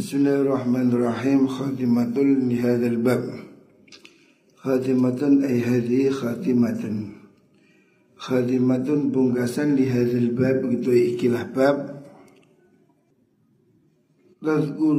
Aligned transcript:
بسم 0.00 0.16
الله 0.16 0.40
الرحمن 0.40 0.88
الرحيم. 0.96 1.40
خاتمة 1.46 2.16
لهذا 2.48 2.86
الباب. 2.86 3.24
خاتمة 4.64 5.20
أي 5.44 5.56
هذه 5.60 6.08
خاتمة. 6.08 6.82
خاتمة 8.16 8.88
بونغاسا 9.12 9.64
لهذا 9.76 10.16
الباب 10.24 10.58
gitu 10.72 10.88
ikilah 10.88 11.44
bab 11.52 11.76
نذكر 14.40 14.96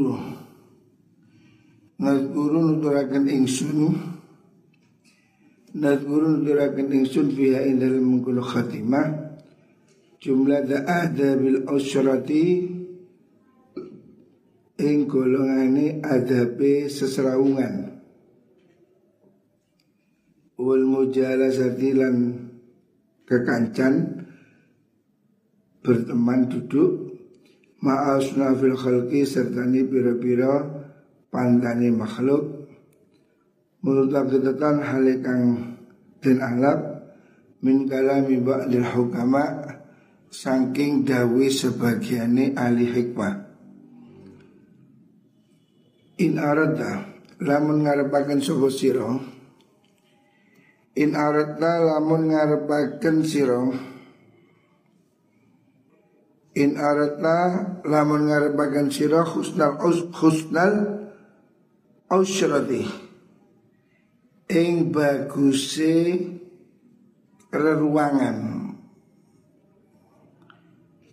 نذكر 1.97 2.53
نذكر 2.61 3.17
إنسون. 3.25 3.77
نذكر 5.81 6.21
نذكر 6.29 6.77
إنسون 6.93 7.27
فيها 7.33 7.65
إن 7.65 7.81
لم 7.81 8.21
خاتمة. 8.37 9.01
جملة 10.21 10.59
ذا 10.69 10.79
أهدى 10.85 11.29
بالأسرة 11.41 12.31
ing 14.81 15.05
golongane 15.05 16.01
adabe 16.01 16.89
seserawungan 16.89 18.01
wal 20.57 20.85
mujalasati 20.89 21.89
lan 21.93 22.15
kekancan 23.29 24.25
berteman 25.85 26.49
duduk 26.49 27.13
ma'asna 27.85 28.57
fil 28.57 28.77
khalqi 28.77 29.21
serta 29.25 29.65
ni 29.65 29.85
pira-pira 29.85 30.65
pandani 31.29 31.89
makhluk. 31.89 32.69
Multaqitan 33.81 34.85
halikang 34.85 35.73
den 36.21 36.37
alap 36.37 37.09
min 37.65 37.89
kalami 37.89 38.37
ba'dil 38.37 38.85
hukama 38.85 39.65
saking 40.29 41.01
dawi 41.01 41.49
sebagiane 41.49 42.53
ahli 42.53 42.85
hikmah 42.85 43.50
In 46.21 46.37
arada 46.37 47.01
lamun 47.41 47.81
ngarepaken 47.81 48.45
sapa 48.45 48.69
sira 48.69 49.09
In 50.93 51.17
arada 51.17 51.81
lamun 51.81 52.29
ngarepaken 52.29 53.25
sira 53.25 53.57
In 56.53 56.77
arada 56.77 57.37
lamun 57.81 58.29
ngarepaken 58.29 58.93
sira 58.93 59.25
husnal 59.25 59.81
husnal 60.13 60.73
ausyrati 62.05 62.85
ing 64.51 64.91
baguse 64.91 66.19
reruangan. 67.49 68.37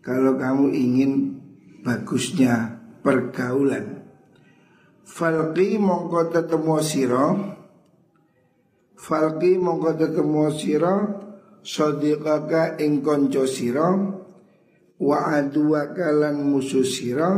Kalau 0.03 0.35
kamu 0.35 0.75
ingin 0.75 1.13
bagusnya 1.87 2.83
pergaulan 3.07 3.98
Falqi 5.09 5.81
mongko 5.81 6.29
tetemu 6.29 6.77
siro 6.85 7.27
Falqi 8.93 9.57
mongko 9.57 9.97
tetemu 9.97 10.53
siro 10.53 10.97
Sodiqaka 11.65 12.77
ing 12.85 13.01
konco 13.01 13.49
siro 13.49 13.89
Wa 15.01 15.41
aduaka 15.41 16.13
lan 16.13 16.45
musuh 16.45 16.85
siro 16.85 17.33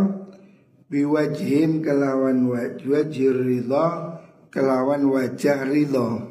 Biwajhin 0.90 1.78
kelawan 1.78 2.50
wajir 2.50 3.38
ridha 3.38 4.18
Kelawan 4.50 5.06
wajah 5.06 5.62
ridha. 5.62 6.26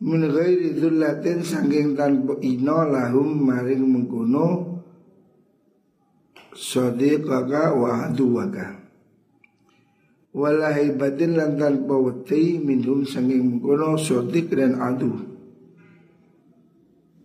Min 0.00 0.32
ghairi 0.32 0.80
dhullatin 0.80 1.44
sangking 1.44 1.92
tanpa 1.92 2.40
ino 2.40 2.88
lahum 2.88 3.36
maring 3.44 3.84
mengkuno 3.84 4.80
Sodiqaka 6.56 7.76
wa 7.76 8.08
aduaka 8.08 8.85
walahi 10.36 10.92
batin 10.92 11.40
lan 11.40 11.56
tanpa 11.56 11.96
wedi 11.96 12.60
minhum 12.60 13.08
sanging 13.08 13.56
mengkono 13.56 13.96
sodik 13.96 14.52
dan 14.52 14.76
adu. 14.76 15.16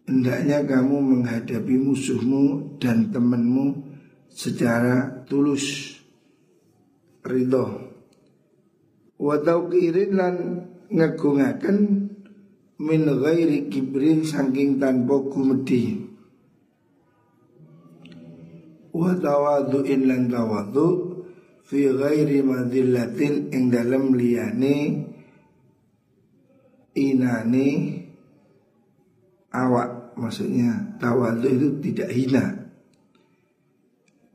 Hendaknya 0.08 0.64
kamu 0.64 0.98
menghadapi 0.98 1.76
musuhmu 1.76 2.76
dan 2.80 3.12
temanmu 3.12 3.84
secara 4.32 5.28
tulus. 5.28 6.00
Ridho. 7.22 7.92
Wa 9.22 9.38
tauqirin 9.44 10.18
lan 10.18 10.36
ngegungaken 10.90 11.78
min 12.82 13.02
ghairi 13.06 13.70
kibrin 13.70 14.26
saking 14.26 14.82
tanpa 14.82 15.22
gumedi. 15.30 16.02
Wa 18.90 19.14
tawadu'in 19.16 20.10
lan 20.10 20.34
tawadu' 20.34 21.11
fi 21.72 21.88
ghairi 21.88 22.44
madillatin 22.44 23.48
ing 23.56 23.72
dalam 23.72 24.12
liyane 24.12 25.08
inane 27.00 27.68
awak 29.56 30.20
maksudnya 30.20 31.00
tawadu 31.00 31.48
itu 31.48 31.70
tidak 31.80 32.12
hina. 32.12 32.46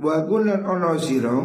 Wa 0.01 0.25
kunan 0.25 0.65
ono 0.65 0.97
siro 0.97 1.39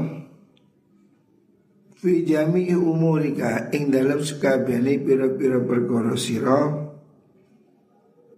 fi 2.00 2.24
jami'i 2.24 2.72
umurika 2.72 3.68
ing 3.76 3.92
dalam 3.92 4.24
sekabehane 4.24 4.96
pira-pira 5.04 5.60
perkara 5.60 6.16
sira 6.16 6.88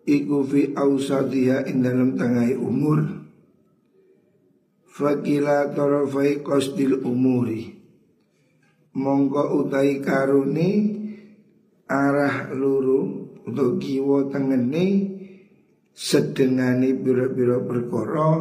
iku 0.10 0.42
fi 0.42 0.74
ausadiha 0.74 1.70
ing 1.70 1.86
dalam 1.86 2.18
tangai 2.18 2.58
umur 2.58 3.23
Fakila 4.94 5.74
torofai 5.74 6.46
kosdil 6.46 7.02
umuri. 7.02 7.66
Mongko 8.94 9.66
utai 9.66 9.98
karuni 10.06 10.70
Arah 11.90 12.54
luru 12.54 13.26
Untuk 13.50 13.82
kiwo 13.82 14.30
tengeni 14.30 15.10
Sedengani 15.90 16.94
biro-biro 16.94 17.66
perkoro 17.66 18.32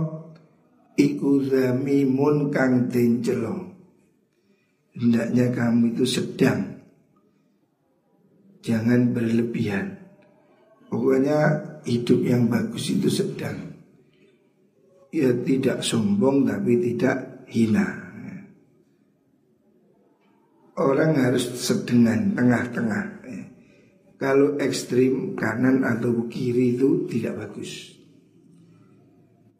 Iku 0.92 1.40
zamimun 1.48 2.52
kang 2.52 2.92
tencelo 2.92 3.72
Hendaknya 4.92 5.48
kamu 5.56 5.96
itu 5.96 6.04
sedang. 6.04 6.84
Jangan 8.60 9.16
berlebihan. 9.16 10.04
Pokoknya 10.92 11.64
hidup 11.88 12.20
yang 12.20 12.52
bagus 12.52 12.92
itu 12.92 13.08
sedang 13.08 13.71
ya 15.12 15.30
tidak 15.44 15.84
sombong 15.84 16.48
tapi 16.48 16.80
tidak 16.80 17.44
hina. 17.52 18.00
Orang 20.72 21.20
harus 21.20 21.52
sedengan 21.52 22.32
tengah-tengah. 22.32 23.20
Kalau 24.16 24.56
ekstrim 24.56 25.36
kanan 25.36 25.84
atau 25.84 26.30
kiri 26.32 26.78
itu 26.78 27.04
tidak 27.12 27.44
bagus. 27.44 27.92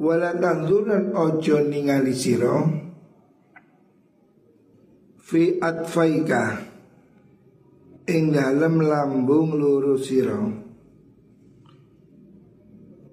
Wala 0.00 0.32
tanzuran 0.34 1.12
ojo 1.12 1.56
ningali 1.68 2.14
siro 2.16 2.56
fi 5.20 5.60
atfaika 5.60 6.58
ing 8.08 8.34
dalem 8.34 8.82
lambung 8.82 9.54
luru 9.54 9.94
siro 9.98 10.62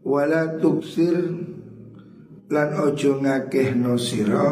wala 0.10 0.58
tuksir 0.58 1.49
lan 2.50 2.70
ojo 2.82 3.22
no 3.22 3.94
siro 3.98 4.48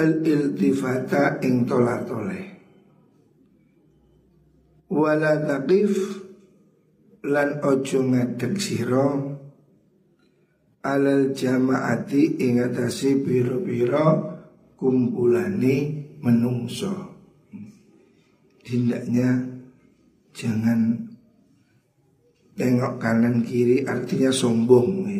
al 0.00 0.10
iltifata 0.24 1.44
ing 1.44 1.68
tola 1.68 2.00
tole 2.08 2.40
wala 4.88 5.32
taqif 5.44 5.92
lan 7.28 7.60
ojo 7.60 8.00
ngadek 8.08 8.54
siro 8.56 9.08
alal 10.80 11.36
jamaati 11.36 12.40
ing 12.40 12.64
atasi 12.64 13.20
biro-biro 13.20 14.08
kumpulani 14.80 16.08
menungso 16.24 17.20
tindaknya 18.64 19.44
jangan 20.32 21.10
tengok 22.56 22.96
kanan 22.96 23.44
kiri 23.44 23.84
artinya 23.84 24.32
sombong 24.32 25.04
ya. 25.04 25.19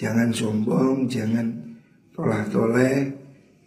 Jangan 0.00 0.32
sombong, 0.32 1.12
jangan 1.12 1.76
tolah-toleh, 2.16 3.12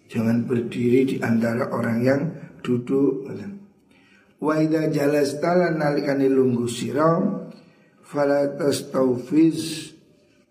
jangan 0.10 0.50
berdiri 0.50 1.06
di 1.06 1.16
antara 1.22 1.70
orang 1.70 2.00
yang 2.02 2.22
duduk. 2.66 3.30
Wa 4.42 4.58
idza 4.58 4.90
jalasta 4.90 5.54
lan 5.54 5.78
nalikane 5.78 6.26
lungguh 6.26 6.66
sira 6.66 7.22
fala 8.02 8.50
tastaufiz 8.58 9.94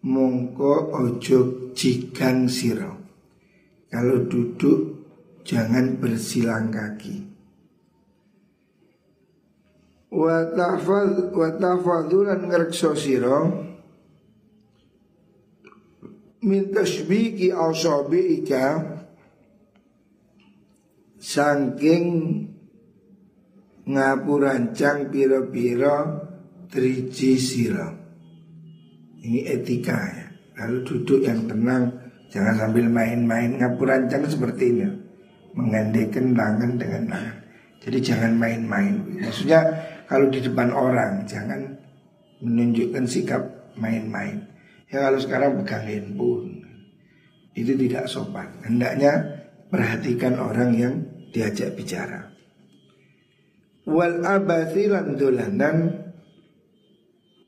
mongko 0.06 0.94
ojo 1.02 1.74
jigang 1.74 2.46
sira. 2.46 2.94
Kalau 3.90 4.22
duduk 4.30 4.80
jangan 5.42 5.98
bersilang 5.98 6.70
kaki. 6.70 7.26
Wa 10.14 10.46
tahfaz 10.54 11.34
wa 11.34 11.48
tahfazulan 11.58 12.46
ngrekso 12.46 12.94
sira 12.94 13.71
min 16.42 16.74
tasbiki 16.74 17.54
ika 17.54 18.66
saking 21.22 22.06
ngapurancang 23.86 25.10
piro-piro 25.10 25.98
triji 26.66 27.38
siro 27.38 28.02
ini 29.22 29.46
etika 29.46 29.98
ya. 30.02 30.26
Lalu 30.62 30.78
duduk 30.82 31.22
yang 31.22 31.46
tenang 31.46 31.94
jangan 32.28 32.54
sambil 32.58 32.90
main-main 32.90 33.54
ngapurancang 33.58 34.26
seperti 34.26 34.74
ini. 34.74 34.86
Mengandekan 35.54 36.34
tangan 36.34 36.70
dengan 36.80 37.02
tangan. 37.06 37.36
Jadi 37.82 37.98
jangan 38.02 38.32
main-main. 38.34 38.94
Maksudnya 39.20 39.60
kalau 40.10 40.26
di 40.26 40.42
depan 40.42 40.74
orang 40.74 41.22
jangan 41.28 41.76
menunjukkan 42.42 43.04
sikap 43.06 43.42
main-main 43.78 44.51
Ya 44.92 45.08
kalau 45.08 45.16
sekarang 45.16 45.64
pegang 45.64 45.88
handphone. 45.88 46.68
Itu 47.56 47.72
tidak 47.80 48.12
sopan. 48.12 48.60
Hendaknya 48.60 49.12
perhatikan 49.72 50.36
orang 50.36 50.70
yang 50.76 50.94
diajak 51.32 51.72
bicara. 51.72 52.28
Wal 53.88 54.20
abathi 54.20 54.92
dolanan 55.16 55.76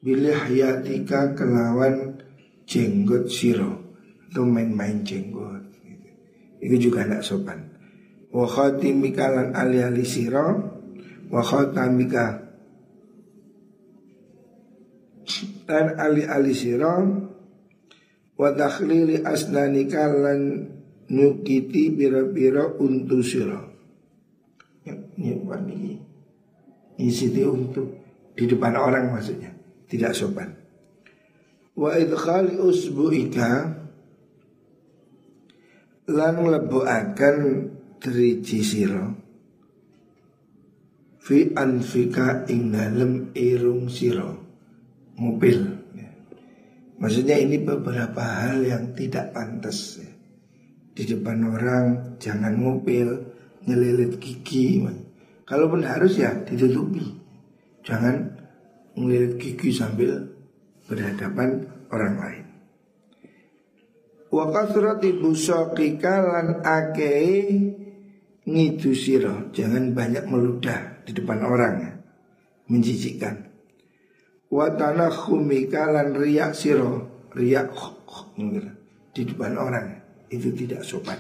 Bilih 0.05 0.37
hayatika 0.37 1.33
kelawan 1.33 2.21
jenggot 2.69 3.29
siro. 3.33 3.97
Itu 4.29 4.45
main-main 4.45 5.01
jenggot. 5.01 5.65
Itu 6.61 6.77
juga 6.77 7.09
tidak 7.09 7.25
sopan. 7.25 7.73
Wa 8.29 8.45
khatimika 8.45 9.33
lan 9.33 9.57
ali-ali 9.57 10.05
siro. 10.05 10.49
Wa 11.33 11.41
khatamika 11.41 12.45
dan 15.65 15.97
ali-ali 15.97 16.53
siro 16.53 17.24
wa 18.35 18.49
takhlili 18.55 19.23
asnanika 19.23 20.11
lan 20.11 20.71
nyukiti 21.11 21.95
bira-bira 21.95 22.75
untu 22.81 23.23
sira. 23.23 23.61
Ini 24.85 25.41
ini 25.49 25.93
isi 27.01 27.33
untuk 27.41 27.89
di 28.35 28.45
depan 28.45 28.75
orang 28.77 29.15
maksudnya 29.15 29.55
tidak 29.89 30.13
sopan. 30.13 30.51
Wa 31.75 31.99
idkhali 31.99 32.59
usbu'ika 32.59 33.51
lan 36.11 36.35
akan 36.85 37.37
driji 37.99 38.61
sira. 38.61 39.05
Fi 41.25 41.57
anfika 41.57 42.45
ing 42.53 42.69
dalem 42.69 43.33
irung 43.33 43.89
sira. 43.89 44.29
Mobil 45.15 45.74
Maksudnya 47.05 47.37
ini 47.37 47.61
beberapa 47.61 48.25
hal 48.25 48.65
yang 48.65 48.97
tidak 48.97 49.37
pantas 49.37 50.01
ya. 50.01 50.09
Di 50.97 51.05
depan 51.05 51.45
orang 51.53 52.17
jangan 52.17 52.57
ngupil, 52.57 53.29
nyelilit 53.69 54.17
gigi 54.17 54.81
Kalaupun 55.45 55.85
harus 55.85 56.17
ya 56.17 56.33
ditutupi. 56.49 57.05
Jangan 57.85 58.25
ngelilit 58.97 59.37
gigi 59.37 59.69
sambil 59.69 60.33
berhadapan 60.89 61.69
orang 61.93 62.15
lain. 62.17 62.45
Wa 64.33 64.49
kasrati 64.49 65.21
busaqika 65.21 66.25
lan 66.25 66.65
akei 66.65 67.53
ngidu 68.49 68.97
siro 68.97 69.53
Jangan 69.53 69.93
banyak 69.93 70.25
meludah 70.25 71.05
di 71.05 71.13
depan 71.13 71.45
orang 71.45 71.75
ya. 71.85 71.93
Menjijikkan 72.73 73.44
Watana 74.55 75.11
khumika 75.11 75.91
lan 75.91 76.15
riak 76.15 76.55
siro. 76.55 77.27
Riak 77.35 77.75
di 79.11 79.23
depan 79.27 79.59
orang. 79.59 79.87
Itu 80.31 80.55
tidak 80.55 80.87
sopan. 80.87 81.19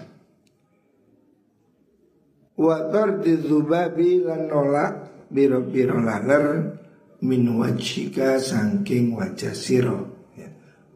Watar 2.55 3.19
di 3.19 3.35
zubabi 3.43 4.23
lan 4.23 4.47
nolak 4.47 4.93
Biro-biro 5.35 5.99
laler 5.99 6.79
Min 7.27 7.59
wajika 7.59 8.39
sangking 8.39 9.19
wajah 9.19 9.57
siro. 9.57 10.31
Ya. 10.39 10.47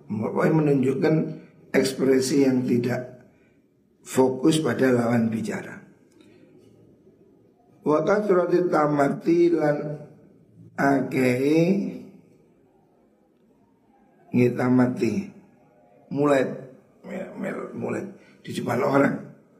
menunjukkan 0.06 1.14
ekspresi 1.74 2.46
yang 2.46 2.68
tidak 2.68 3.26
fokus 4.04 4.60
pada 4.60 4.92
lawan 4.92 5.32
bicara. 5.32 5.80
Wa 7.80 8.04
kasrati 8.04 8.68
tamati 8.68 9.40
lan 9.48 9.78
akei 10.76 11.97
ngita 14.34 14.66
mati. 14.68 15.30
Mulai 16.08 16.42
mulai 17.76 18.02
di 18.44 18.50
depan 18.56 18.80
orang 18.80 19.14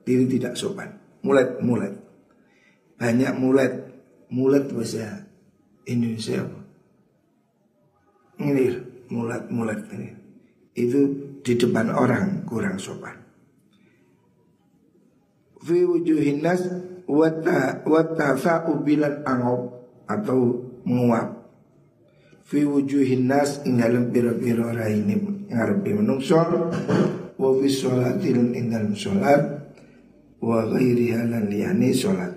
diri 0.05 0.25
tidak 0.29 0.57
sopan. 0.57 0.93
Mulai 1.21 1.61
mulai 1.61 1.93
banyak 2.99 3.33
mulai 3.39 3.69
mulai 4.33 4.65
bahasa 4.67 5.29
Indonesia 5.87 6.45
ini 8.39 8.79
mulai 9.11 9.39
mulai 9.51 9.79
ini. 9.95 10.09
Itu 10.79 11.01
di 11.43 11.59
depan 11.59 11.91
orang 11.91 12.47
kurang 12.47 12.79
sopan. 12.79 13.19
Fi 15.59 15.83
wujuhin 15.83 16.39
nas 16.39 16.63
wata 17.11 17.83
wata 17.83 18.39
fa'ubilan 18.39 19.27
angop 19.27 19.91
atau 20.07 20.63
menguap 20.87 21.38
fi 22.49 22.65
wujuhin 22.65 23.29
nas 23.29 23.61
ing 23.69 23.77
dalem 23.77 24.09
pira-pira 24.09 24.73
raine 24.73 25.45
ngarepe 25.53 25.93
menungso 25.93 26.41
wa 27.37 27.49
fi 27.61 27.69
sholatil 27.69 28.57
ing 28.57 28.73
dalem 28.73 28.97
salat 28.97 29.69
wa 30.41 30.65
ghairiha 30.65 31.29
lan 31.29 31.45
liyane 31.53 31.93
salat 31.93 32.33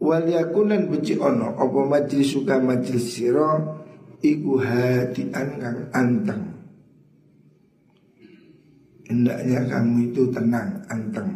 wal 0.00 0.24
yakunan 0.24 0.88
beci 0.88 1.20
ono 1.20 1.52
apa 1.60 1.80
majlis 1.84 2.32
suka 2.32 2.56
majlis 2.56 3.04
sira 3.04 3.60
iku 4.24 4.60
hadian 4.60 5.48
kang 5.60 5.80
anteng. 5.92 6.44
Hendaknya 9.10 9.66
kamu 9.66 10.12
itu 10.12 10.22
tenang 10.30 10.86
anteng. 10.86 11.34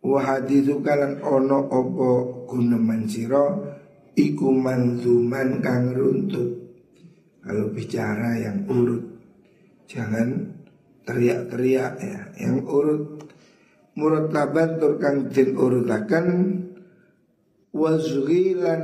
Wa 0.00 0.20
hadithu 0.20 0.80
kalan 0.80 1.20
ono 1.20 1.64
opo 1.68 2.08
guneman 2.48 3.04
sira 3.08 3.73
iku 4.14 4.50
manzuman 4.54 5.58
kang 5.62 5.94
runtut. 5.94 6.64
Kalau 7.44 7.68
bicara 7.70 8.40
yang 8.40 8.64
urut, 8.72 9.04
jangan 9.84 10.56
teriak-teriak 11.04 11.94
ya, 12.00 12.20
yang 12.40 12.64
urut. 12.64 13.20
Murataban 13.94 14.82
tur 14.82 14.98
kang 14.98 15.30
den 15.30 15.54
urutaken 15.54 16.26
wazghilan 17.70 18.82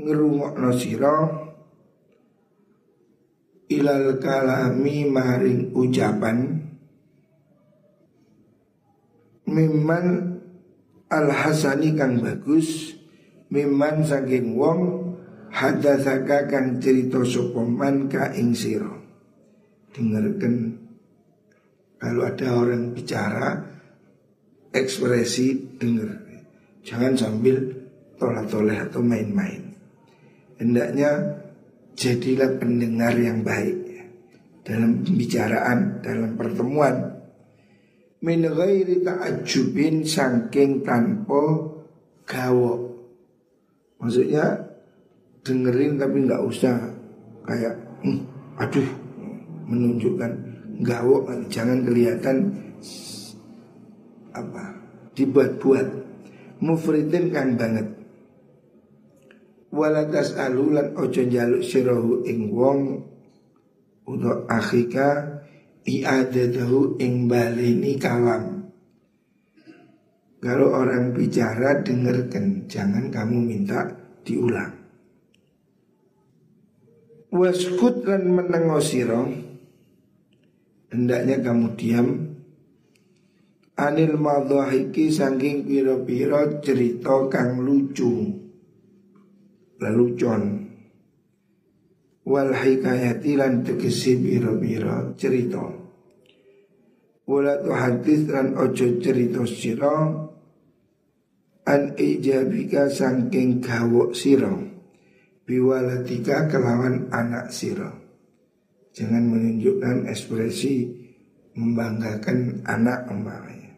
ngrungokno 0.00 0.70
sira 0.72 1.44
ilal 3.68 4.16
kalami 4.16 5.08
maring 5.08 5.76
ucapan 5.76 6.64
mimman 9.44 10.06
al 11.12 11.28
hasani 11.28 11.92
kang 11.92 12.20
bagus 12.24 12.96
Miman 13.54 14.02
saking 14.02 14.58
wong 14.58 15.14
Hadasaka 15.54 16.50
kan 16.50 16.82
cerita 16.82 17.22
sopoman 17.22 18.10
ka 18.10 18.34
ing 18.34 18.50
siro 18.50 18.98
Dengarkan 19.94 20.74
Kalau 22.02 22.26
ada 22.26 22.46
orang 22.58 22.90
bicara 22.90 23.62
Ekspresi 24.74 25.78
dengar 25.78 26.24
Jangan 26.84 27.14
sambil 27.16 27.56
toleh-toleh 28.20 28.76
atau 28.76 29.00
main-main. 29.00 29.72
Hendaknya 30.60 31.40
jadilah 31.96 32.60
pendengar 32.60 33.16
yang 33.16 33.40
baik 33.40 34.04
Dalam 34.64 35.00
pembicaraan, 35.00 36.04
dalam 36.04 36.36
pertemuan. 36.36 37.24
Min 38.24 38.40
ghairi 38.48 39.04
ta'ajubin 39.04 40.08
sangking 40.08 40.80
tanpa 40.80 41.68
gawok 42.24 42.93
Maksudnya 44.04 44.44
dengerin 45.40 45.96
tapi 45.96 46.28
nggak 46.28 46.44
usah 46.44 46.76
kayak 47.48 47.72
hm, 48.04 48.20
aduh 48.60 48.88
menunjukkan 49.64 50.32
gawok 50.84 51.32
jangan 51.48 51.88
kelihatan 51.88 52.52
apa 54.36 54.76
dibuat-buat. 55.16 56.04
Mufridin 56.60 57.32
kan 57.32 57.56
banget. 57.56 57.88
Walatas 59.72 60.36
alulan 60.36 60.92
ojo 60.94 61.22
jaluk 61.24 61.64
sirohu 61.64 62.22
ing 62.28 62.52
wong 62.52 63.08
untuk 64.06 64.46
akhika 64.46 65.42
i'adadahu 65.82 67.00
ing 67.02 67.26
balini 67.26 67.98
kalam 67.98 68.53
kalau 70.44 70.76
orang 70.76 71.16
bicara 71.16 71.80
dengarkan, 71.80 72.68
jangan 72.68 73.08
kamu 73.08 73.48
minta 73.48 73.88
diulang. 74.28 74.76
Waskut 77.32 78.04
lan 78.04 78.28
menengo 78.28 78.76
siro 78.76 79.24
hendaknya 80.92 81.40
kamu 81.40 81.66
diam. 81.80 82.08
Anil 83.74 84.20
madhahiki 84.20 85.08
saking 85.08 85.64
piro-piro 85.64 86.60
cerita 86.60 87.24
kang 87.32 87.64
lucu 87.64 88.36
lelucon. 89.80 90.42
Wal 92.28 92.52
hikayati 92.52 93.32
lan 93.34 93.64
tegesi 93.64 94.14
piro-piro 94.20 95.16
cerita. 95.16 95.64
Wala 97.24 97.64
hadis 97.64 98.28
lan 98.28 98.52
ojo 98.52 99.00
cerita 99.00 99.48
sira 99.48 100.23
an 101.64 101.96
ijabika 101.96 102.92
saking 102.92 103.64
gawok 103.64 104.12
sira. 104.12 104.52
Biwalatika 105.44 106.48
kelawan 106.48 107.12
anak 107.12 107.52
sira. 107.52 107.92
Jangan 108.96 109.24
menunjukkan 109.28 110.08
ekspresi 110.08 110.88
membanggakan 111.52 112.64
anak 112.64 113.10
umpamanya. 113.12 113.76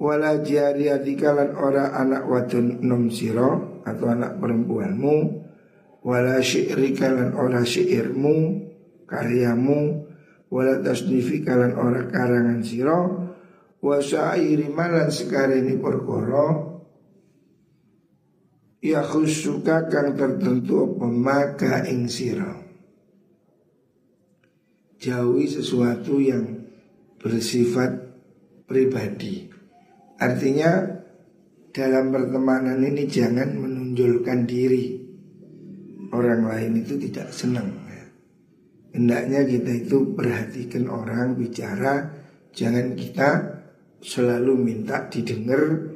Wala 0.00 0.40
jariyatika 0.40 1.36
lan 1.36 1.50
ora 1.54 1.94
anak 1.94 2.24
wadon 2.26 2.82
nom 2.82 3.12
siro 3.12 3.82
atau 3.84 4.06
anak 4.10 4.40
perempuanmu. 4.40 5.16
Wala 6.02 6.42
syi'rika 6.42 7.12
lan 7.14 7.36
ora 7.38 7.62
syairmu 7.62 8.36
karyamu. 9.06 9.80
Wala 10.52 10.82
tasnifika 10.82 11.54
lan 11.54 11.78
ora 11.78 12.08
karangan 12.10 12.60
siro 12.66 13.21
wa 13.82 13.98
syairi 13.98 14.70
malan 14.70 15.10
ini 15.10 15.74
perkara 15.76 16.70
ya 18.78 19.02
khusuka 19.02 19.90
kang 19.90 20.14
tertentu 20.14 20.86
apa 20.86 21.06
maka 21.10 21.74
ing 21.90 22.06
siro 22.06 22.62
jauhi 25.02 25.50
sesuatu 25.50 26.22
yang 26.22 26.62
bersifat 27.18 27.90
pribadi. 28.70 29.50
Artinya 30.22 31.02
dalam 31.74 32.14
pertemanan 32.14 32.78
ini 32.86 33.10
jangan 33.10 33.58
menunjukkan 33.58 34.40
diri. 34.46 35.02
Orang 36.12 36.44
lain 36.44 36.84
itu 36.84 37.00
tidak 37.00 37.34
senang 37.34 37.72
ya. 37.88 38.04
Hendaknya 38.94 39.42
kita 39.48 39.72
itu 39.80 40.12
perhatikan 40.12 40.86
orang 40.86 41.34
bicara 41.40 42.22
Jangan 42.52 42.92
kita 42.92 43.28
selalu 44.02 44.58
minta 44.58 45.06
didengar 45.06 45.92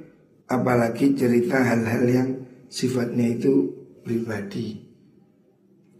Apalagi 0.46 1.18
cerita 1.18 1.58
hal-hal 1.58 2.04
yang 2.06 2.30
sifatnya 2.70 3.34
itu 3.34 3.66
pribadi. 4.06 4.78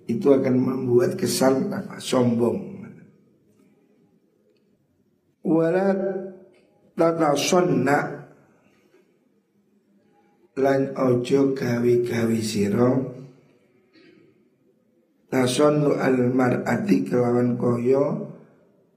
Itu 0.07 0.39
akan 0.39 0.55
membuat 0.55 1.19
kesan 1.19 1.67
apa, 1.75 1.99
sombong. 1.99 2.79
Walat 5.47 5.99
tata 6.95 7.35
sonna 7.35 8.31
lan 10.59 10.95
ojo 10.95 11.55
gawi-gawi 11.55 12.43
siro 12.43 13.15
tasonnu 15.31 15.95
al 16.03 16.35
mar'ati 16.35 17.07
kelawan 17.07 17.55
koyo 17.55 18.35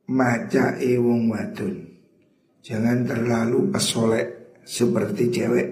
maca 0.09 0.73
wong 0.81 1.29
wadon 1.29 1.88
jangan 2.63 3.07
terlalu 3.07 3.71
pesolek 3.71 4.59
seperti 4.63 5.23
cewek. 5.33 5.69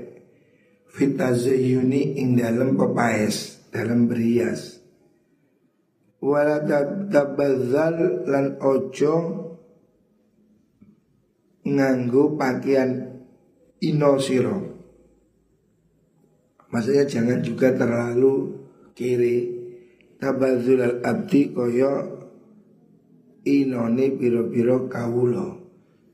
Fitazayuni 0.97 2.17
ing 2.17 2.41
dalam 2.41 2.73
pepaes 2.73 3.69
dalam 3.69 4.09
berias 4.09 4.77
wala 6.17 6.57
tabadzal 7.13 8.25
lan 8.25 8.57
ojo 8.57 9.15
nganggo 11.67 12.33
pakaian 12.39 13.21
ino 13.83 14.17
siro 14.17 14.77
Maksudnya 16.67 17.07
jangan 17.07 17.39
juga 17.39 17.71
terlalu 17.71 18.59
kiri. 18.91 19.55
Tabadzul 20.19 20.83
al-abdi 20.83 21.55
koyo 21.55 21.93
Inoni 23.47 24.11
biro-biro 24.11 24.91
kawulo 24.91 25.66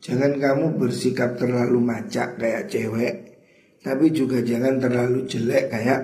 Jangan 0.03 0.35
kamu 0.35 0.65
bersikap 0.75 1.39
terlalu 1.39 1.79
macak 1.79 2.35
kayak 2.35 2.67
cewek 2.67 3.39
Tapi 3.79 4.11
juga 4.11 4.43
jangan 4.43 4.75
terlalu 4.75 5.23
jelek 5.23 5.71
kayak 5.71 6.01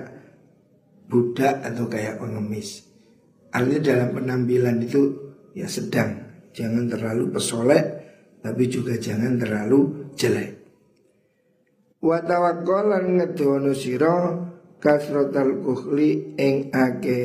budak 1.04 1.60
atau 1.60 1.84
kayak 1.88 2.16
pengemis. 2.16 2.88
Artinya 3.52 3.80
dalam 3.80 4.08
penampilan 4.16 4.80
itu 4.80 5.02
ya 5.52 5.68
sedang. 5.68 6.16
Jangan 6.56 6.88
terlalu 6.88 7.28
pesolek 7.28 7.84
Tapi 8.40 8.62
juga 8.72 8.96
jangan 8.96 9.36
terlalu 9.36 10.12
jelek. 10.16 10.50
Wa 12.00 12.24
tawakkalan 12.24 13.20
ngedono 13.20 13.76
sira 13.76 14.32
kasrotal 14.80 15.60
kuhli 15.60 16.40
ing 16.40 16.72
ake 16.72 17.20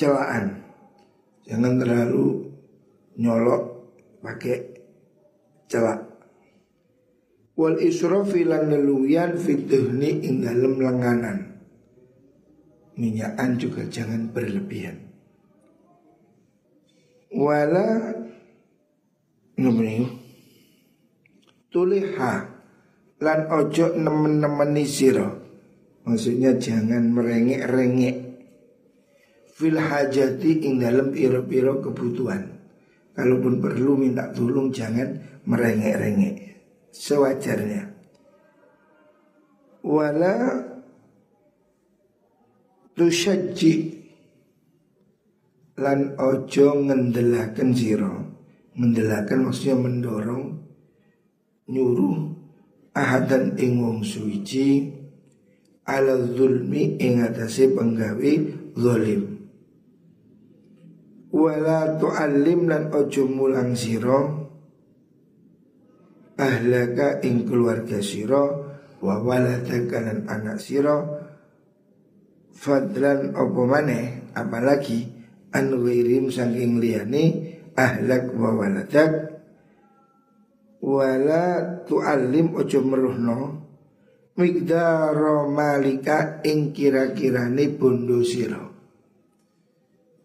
celaan. 0.00 0.64
Jangan 1.44 1.76
terlalu 1.76 2.48
nyolok 3.20 3.77
pakai 4.22 4.56
celak. 5.70 6.00
Wal 7.58 7.82
israfi 7.82 8.46
lan 8.46 8.70
leluyan 8.70 9.34
fituhni 9.34 10.22
ing 10.22 10.46
dalem 10.46 10.78
lenganan. 10.78 11.38
Minyakan 12.98 13.58
juga 13.58 13.86
jangan 13.86 14.30
berlebihan. 14.30 14.98
Wala 17.28 18.14
Ngomong 19.58 20.06
tuliha 21.74 22.34
lan 23.18 23.40
ojo 23.50 23.86
nemen-nemeni 23.98 24.86
siro 24.86 25.28
Maksudnya 26.06 26.54
jangan 26.62 27.10
merengek-rengek 27.10 28.16
Fil 29.50 29.82
hajati 29.82 30.62
ing 30.62 30.78
dalam 30.78 31.10
piro-piro 31.10 31.82
kebutuhan 31.82 32.57
Kalaupun 33.18 33.58
perlu 33.58 33.98
minta 33.98 34.30
tolong 34.30 34.70
jangan 34.70 35.42
merengek-rengek. 35.42 36.54
Sewajarnya. 36.94 37.90
Wala 39.82 40.34
tusyaji 42.94 43.98
Lan 45.78 46.18
ojo 46.18 46.66
ngendelakan 46.82 47.70
siro 47.70 48.14
Ngendelakan 48.74 49.46
maksudnya 49.46 49.78
mendorong 49.78 50.58
nyuruh 51.70 52.34
ahadan 52.96 53.54
ing 53.60 53.78
wong 53.78 54.00
suci 54.02 54.90
ala 55.86 56.18
zulmi 56.34 56.98
ing 56.98 57.22
atase 57.22 57.70
penggawe 57.70 58.32
zalim 58.74 59.37
wala 61.32 62.00
tu'allim 62.00 62.68
lan 62.68 62.92
ojo 62.92 63.28
mulang 63.28 63.76
sira. 63.76 64.48
Ahlaka 66.38 67.18
ing 67.26 67.50
keluarga 67.50 67.98
sira 67.98 68.42
wa 69.02 69.14
waladaka 69.20 69.98
lan 69.98 70.18
anak 70.30 70.58
sira. 70.62 70.96
Fadlan 72.54 73.34
apa 73.34 73.62
maneh? 73.66 74.34
Apalagi 74.34 75.06
an 75.54 75.82
wirim 75.82 76.30
saking 76.30 76.78
liyane 76.78 77.24
ahlak 77.74 78.34
wa 78.34 78.54
waladak. 78.54 79.42
Wala 80.78 81.44
tu'allim 81.82 82.54
ojo 82.54 82.80
meruhno. 82.86 83.38
Migdaro 84.38 85.50
malika 85.50 86.38
ing 86.46 86.70
kira-kirane 86.70 87.74
bondo 87.74 88.22
siro 88.22 88.77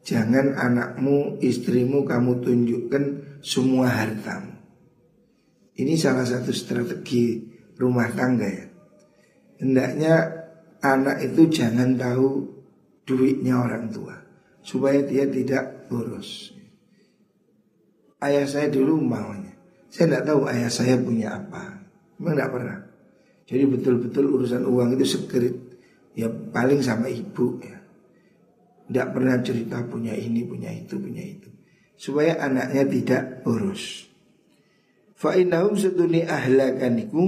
Jangan 0.03 0.59
anakmu, 0.59 1.39
istrimu 1.39 2.03
kamu 2.03 2.43
tunjukkan 2.43 3.03
semua 3.39 3.87
hartamu 3.87 4.51
Ini 5.79 5.95
salah 5.95 6.27
satu 6.27 6.51
strategi 6.51 7.39
rumah 7.79 8.11
tangga 8.11 8.47
ya 8.47 8.67
Hendaknya 9.63 10.13
anak 10.83 11.23
itu 11.23 11.47
jangan 11.47 11.95
tahu 11.95 12.43
duitnya 13.07 13.63
orang 13.63 13.87
tua 13.95 14.19
Supaya 14.59 14.99
dia 15.07 15.23
tidak 15.23 15.87
boros 15.87 16.51
Ayah 18.19 18.43
saya 18.43 18.67
dulu 18.67 18.99
maunya 18.99 19.53
saya 19.93 20.09
tidak 20.09 20.25
tahu 20.25 20.49
ayah 20.49 20.71
saya 20.73 20.97
punya 20.97 21.37
apa. 21.37 21.85
Memang 22.17 22.33
tidak 22.33 22.49
pernah. 22.49 22.77
Jadi 23.45 23.63
betul-betul 23.69 24.25
urusan 24.25 24.65
uang 24.65 24.97
itu 24.97 25.05
sekerit. 25.05 25.53
Ya 26.17 26.33
paling 26.33 26.81
sama 26.81 27.13
ibu 27.13 27.61
ya. 27.61 27.72
Tidak 28.93 29.09
pernah 29.09 29.41
cerita 29.41 29.81
punya 29.89 30.13
ini, 30.13 30.45
punya 30.45 30.69
itu, 30.69 31.01
punya 31.01 31.25
itu. 31.25 31.49
Supaya 31.97 32.37
anaknya 32.45 32.85
tidak 32.85 33.41
urus. 33.49 34.05
Fa'inahum 35.17 35.73
setuni 35.73 36.21
ahlakaniku 36.21 37.25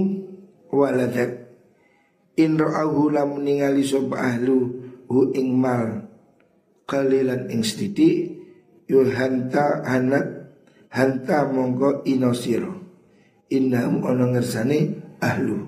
waladak. 0.70 1.50
In 2.38 2.54
ra'ahu 2.54 3.10
lam 3.10 3.42
ningali 3.42 3.82
sopa 3.82 4.30
ahlu 4.30 4.78
hu 5.10 5.34
ing 5.34 5.58
mal 5.58 6.06
kalilan 6.86 7.50
ing 7.50 7.66
sedidi 7.66 8.30
yuhanta 8.86 9.82
hanat 9.82 10.54
hanta 10.94 11.50
mongko 11.50 12.06
inosiro 12.06 12.78
innahum 13.50 14.06
ono 14.06 14.36
ngersane 14.36 14.78
ahlu 15.18 15.66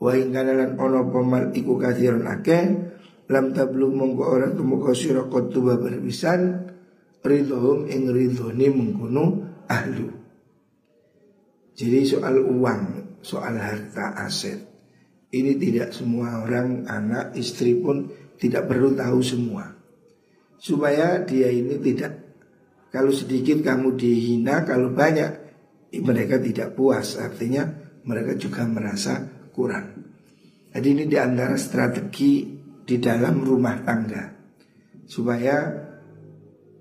wa 0.00 0.10
ing 0.14 0.30
lan 0.32 0.78
ono 0.78 1.10
pemal 1.10 1.50
iku 1.54 1.76
kathiron 1.76 2.24
ake 2.30 2.58
lam 3.30 3.54
tablu 3.54 3.94
mongko 3.94 4.24
ora 4.26 4.48
tumeka 4.50 4.92
sira 4.92 5.30
kotuba 5.30 5.78
berbisan 5.78 6.66
ridhohum 7.22 7.86
ing 7.86 8.10
ridhone 8.10 8.66
mengkono 8.74 9.24
ahlu 9.70 10.10
jadi 11.78 12.02
soal 12.02 12.42
uang 12.42 12.82
soal 13.22 13.54
harta 13.54 14.18
aset 14.26 14.66
ini 15.30 15.54
tidak 15.54 15.94
semua 15.94 16.42
orang 16.42 16.90
anak 16.90 17.38
istri 17.38 17.78
pun 17.78 18.10
tidak 18.34 18.66
perlu 18.66 18.98
tahu 18.98 19.22
semua 19.22 19.78
supaya 20.58 21.22
dia 21.22 21.48
ini 21.54 21.78
tidak 21.78 22.30
kalau 22.90 23.14
sedikit 23.14 23.62
kamu 23.62 23.94
dihina, 23.94 24.66
kalau 24.66 24.90
banyak 24.90 25.30
mereka 26.02 26.42
tidak 26.42 26.74
puas. 26.74 27.14
Artinya 27.22 27.70
mereka 28.02 28.34
juga 28.34 28.66
merasa 28.66 29.22
kurang. 29.54 30.10
Jadi 30.74 30.86
ini 30.90 31.04
di 31.06 31.14
antara 31.14 31.54
strategi 31.54 32.59
di 32.90 32.98
dalam 32.98 33.46
rumah 33.46 33.78
tangga. 33.86 34.34
Supaya 35.06 35.70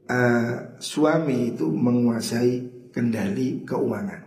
uh, 0.10 0.54
suami 0.82 1.54
itu 1.54 1.70
menguasai 1.70 2.89
kendali 2.89 3.62
keuangan. 3.62 4.25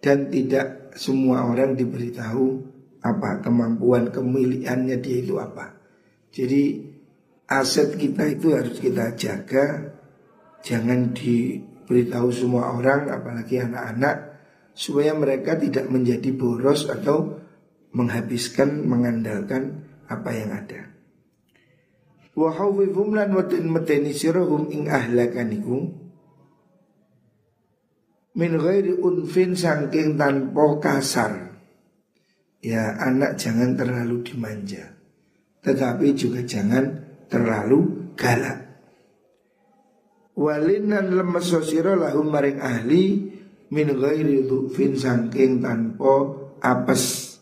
Dan 0.00 0.32
tidak 0.32 0.96
semua 0.96 1.44
orang 1.44 1.76
diberitahu 1.76 2.64
apa 3.04 3.44
kemampuan 3.44 4.08
kemilikannya 4.08 4.96
dia 5.04 5.16
itu 5.20 5.36
apa. 5.36 5.76
Jadi 6.32 6.80
aset 7.44 8.00
kita 8.00 8.24
itu 8.32 8.56
harus 8.56 8.80
kita 8.80 9.12
jaga. 9.20 9.92
Jangan 10.64 11.12
diberitahu 11.12 12.28
semua 12.32 12.72
orang 12.72 13.12
apalagi 13.12 13.62
anak-anak 13.62 14.28
Supaya 14.78 15.10
mereka 15.10 15.58
tidak 15.58 15.90
menjadi 15.90 16.30
boros 16.30 16.86
atau 16.86 17.34
menghabiskan 17.90 18.86
mengandalkan 18.86 19.87
apa 20.08 20.30
yang 20.34 20.50
ada 20.56 20.90
Wa 22.38 22.54
khawfifum 22.54 23.18
lan 23.18 23.34
watin 23.34 23.68
meteni 23.68 24.16
sirahum 24.16 24.72
ing 24.72 24.88
ahlakaniku 24.88 25.92
Min 28.38 28.52
ghairi 28.56 28.94
unfin 28.94 29.58
sangking 29.58 30.16
tanpa 30.16 30.78
kasar 30.80 31.58
Ya 32.64 32.96
anak 32.98 33.36
jangan 33.36 33.76
terlalu 33.76 34.22
dimanja 34.22 34.96
Tetapi 35.62 36.14
juga 36.14 36.40
jangan 36.46 37.08
terlalu 37.28 38.12
galak. 38.18 38.58
Walinan 40.34 41.14
lemes 41.14 41.46
sosiro 41.50 41.94
lahum 41.94 42.32
maring 42.32 42.58
ahli 42.58 43.04
min 43.68 43.88
ghairi 43.94 44.48
dhufin 44.48 44.96
sangking 44.96 45.62
tanpa 45.62 46.34
apes. 46.58 47.36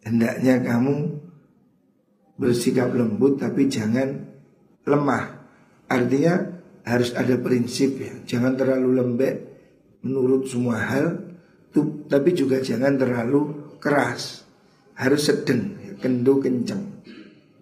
Hendaknya 0.00 0.64
kamu 0.64 1.19
bersikap 2.40 2.96
lembut 2.96 3.36
tapi 3.36 3.68
jangan 3.68 4.08
lemah. 4.88 5.24
Artinya 5.92 6.40
harus 6.88 7.12
ada 7.12 7.36
prinsip 7.36 8.00
ya. 8.00 8.12
Jangan 8.24 8.56
terlalu 8.56 8.96
lembek 8.96 9.34
menurut 10.00 10.48
semua 10.48 10.80
hal, 10.80 11.36
tapi 12.08 12.32
juga 12.32 12.64
jangan 12.64 12.96
terlalu 12.96 13.76
keras. 13.76 14.48
Harus 14.96 15.28
sedang, 15.28 15.80
ya, 15.80 15.92
kendo 16.00 16.40
kencang. 16.40 17.04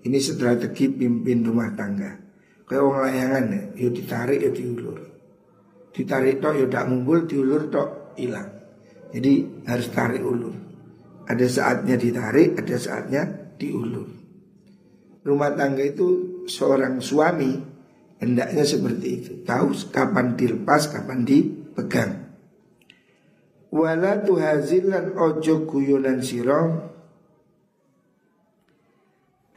Ini 0.06 0.18
strategi 0.22 0.90
pimpin 0.90 1.42
rumah 1.42 1.74
tangga. 1.74 2.14
Kayak 2.66 2.82
orang 2.84 3.02
layangan 3.08 3.44
ya, 3.48 3.62
yuk 3.86 3.92
ditarik 3.94 4.38
ya 4.42 4.50
diulur. 4.50 4.98
Ditarik 5.94 6.38
tok 6.38 6.54
ya 6.54 6.66
tak 6.70 6.86
mumbul, 6.90 7.26
diulur 7.26 7.66
tok 7.70 8.18
hilang. 8.18 8.50
Jadi 9.14 9.64
harus 9.64 9.88
tarik 9.88 10.20
ulur. 10.20 10.52
Ada 11.24 11.46
saatnya 11.48 11.96
ditarik, 11.96 12.58
ada 12.60 12.76
saatnya 12.76 13.22
diulur. 13.56 14.17
Rumah 15.28 15.52
tangga 15.52 15.84
itu 15.84 16.40
seorang 16.48 17.04
suami 17.04 17.60
hendaknya 18.16 18.64
seperti 18.64 19.06
itu. 19.20 19.32
Tahu 19.44 19.92
kapan 19.92 20.32
dilepas, 20.40 20.88
kapan 20.88 21.28
dipegang. 21.28 22.12
Wala 23.68 24.24
tuhazilan 24.24 25.12
ojo 25.20 25.68
guyonan 25.68 26.24
sirong 26.24 26.88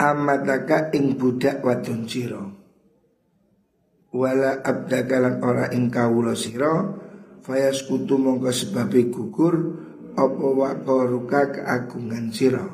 amataka 0.01 0.89
ing 0.97 1.13
budak 1.13 1.61
wadon 1.61 2.09
sira 2.09 2.41
wala 4.11 4.65
abdaka 4.65 5.21
lan 5.21 5.45
ora 5.45 5.69
ing 5.69 5.93
kawula 5.93 6.33
sira 6.33 6.89
fayaskutu 7.45 8.17
mongko 8.17 8.49
sebabe 8.49 9.13
gugur 9.13 9.55
apa 10.17 10.45
waqaruka 10.57 11.53
keagungan 11.53 12.33
sira 12.33 12.65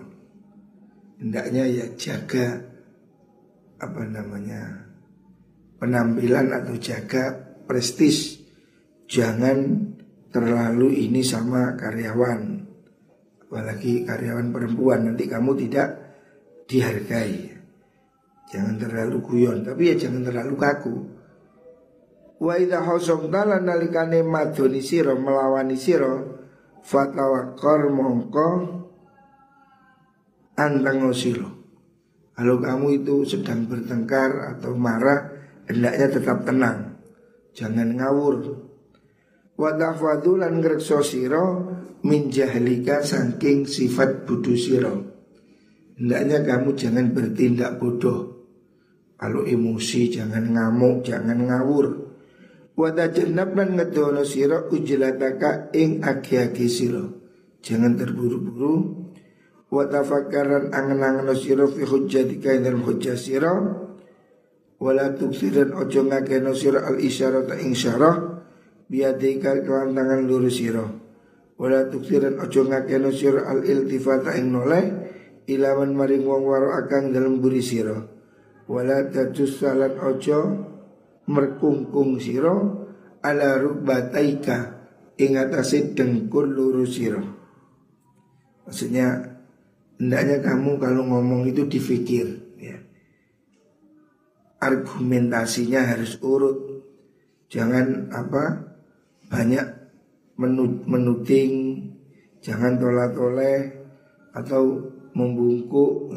hendaknya 1.20 1.68
ya 1.68 1.86
jaga 2.00 2.64
apa 3.78 4.02
namanya 4.06 4.90
penampilan 5.78 6.54
atau 6.54 6.76
jaga 6.82 7.38
prestis 7.70 8.42
jangan 9.06 9.94
terlalu 10.34 11.08
ini 11.08 11.22
sama 11.22 11.78
karyawan 11.78 12.68
apalagi 13.48 14.04
karyawan 14.04 14.52
perempuan 14.52 15.08
nanti 15.08 15.24
kamu 15.30 15.56
tidak 15.56 16.08
dihargai. 16.68 17.56
Jangan 18.48 18.76
terlalu 18.80 19.18
guyon, 19.24 19.58
tapi 19.64 19.92
ya 19.92 19.96
jangan 19.96 20.24
terlalu 20.28 20.56
kaku. 20.56 20.96
Wa 22.38 22.54
idha 22.60 22.86
hosong 22.86 23.34
talan 23.34 23.66
nalikane 23.66 24.22
madoni 24.22 24.80
siro 24.84 25.18
melawani 25.18 25.74
siro 25.74 26.38
fatawakor 26.86 27.90
mongko 27.90 28.50
antang 30.54 31.12
siro. 31.18 31.57
Kalau 32.38 32.62
kamu 32.62 33.02
itu 33.02 33.26
sedang 33.26 33.66
bertengkar 33.66 34.54
atau 34.54 34.78
marah, 34.78 35.34
hendaknya 35.66 36.08
tetap 36.14 36.46
tenang. 36.46 37.02
Jangan 37.58 37.98
ngawur. 37.98 38.36
Wadafadulan 39.58 40.62
ngrekso 40.62 41.02
siro 41.02 41.66
min 42.06 42.30
jahlika 42.30 43.02
saking 43.02 43.66
sifat 43.66 44.30
budu 44.30 44.54
siro. 44.54 45.18
Hendaknya 45.98 46.46
kamu 46.46 46.78
jangan 46.78 47.10
bertindak 47.10 47.82
bodoh 47.82 48.46
Kalau 49.18 49.42
emosi 49.50 50.14
jangan 50.14 50.46
ngamuk, 50.54 51.02
jangan 51.02 51.42
ngawur 51.42 52.14
Wada 52.78 53.10
jenab 53.10 53.58
dan 53.58 53.74
ngedono 53.74 54.22
siro 54.22 54.70
ujilataka 54.70 55.74
ing 55.74 56.06
aki-aki 56.06 56.70
siro 56.70 57.18
Jangan 57.66 57.98
terburu-buru 57.98 59.07
Wada 59.68 60.02
fakaran 60.04 60.72
angen-angen 60.72 61.36
siro 61.36 61.68
fi 61.68 61.84
hujjatika 61.84 62.56
ing 62.56 62.64
dalam 62.64 62.84
hujjah 62.88 63.20
siro 63.20 63.54
Wala 64.78 65.10
tuksiran 65.18 65.74
ojo 65.74 66.06
ngakeno 66.06 66.54
siro 66.54 66.80
al 66.86 67.02
isyarata 67.02 67.58
ing 67.60 67.74
syarah 67.74 68.46
Biadika 68.88 69.60
kelan 69.66 69.98
tangan 69.98 70.24
lurus 70.24 70.62
siro 70.62 70.86
Wala 71.60 71.90
tuksiran 71.90 72.40
ojo 72.40 72.62
ngakeno 72.70 73.10
siro 73.12 73.44
al 73.44 73.66
iltifata 73.66 74.38
ing 74.38 74.54
noleh 74.54 74.86
ilaman 75.48 75.96
maring 75.96 76.28
wong 76.28 76.44
waro 76.44 76.76
akan 76.76 77.16
dalam 77.16 77.40
buri 77.40 77.64
siro 77.64 77.98
wala 78.68 79.08
tajus 79.08 79.64
salat 79.64 79.96
ojo 79.96 80.40
merkungkung 81.32 82.20
siro 82.20 82.84
ala 83.24 83.56
rubataika 83.56 84.76
ing 85.16 85.40
atase 85.40 85.96
dengkul 85.96 86.52
luru 86.52 86.84
siro 86.84 87.24
maksudnya 88.68 89.37
hendaknya 89.98 90.38
kamu 90.42 90.78
kalau 90.78 91.04
ngomong 91.06 91.50
itu 91.50 91.66
difikir 91.66 92.28
ya. 92.58 92.78
argumentasinya 94.62 95.94
harus 95.94 96.18
urut. 96.22 96.86
Jangan 97.48 98.12
apa 98.12 98.76
banyak 99.32 99.66
menut, 100.36 100.84
menuting 100.86 101.52
jangan 102.44 102.78
tolak-toleh 102.78 103.88
atau 104.36 104.94
membungkuk. 105.18 106.14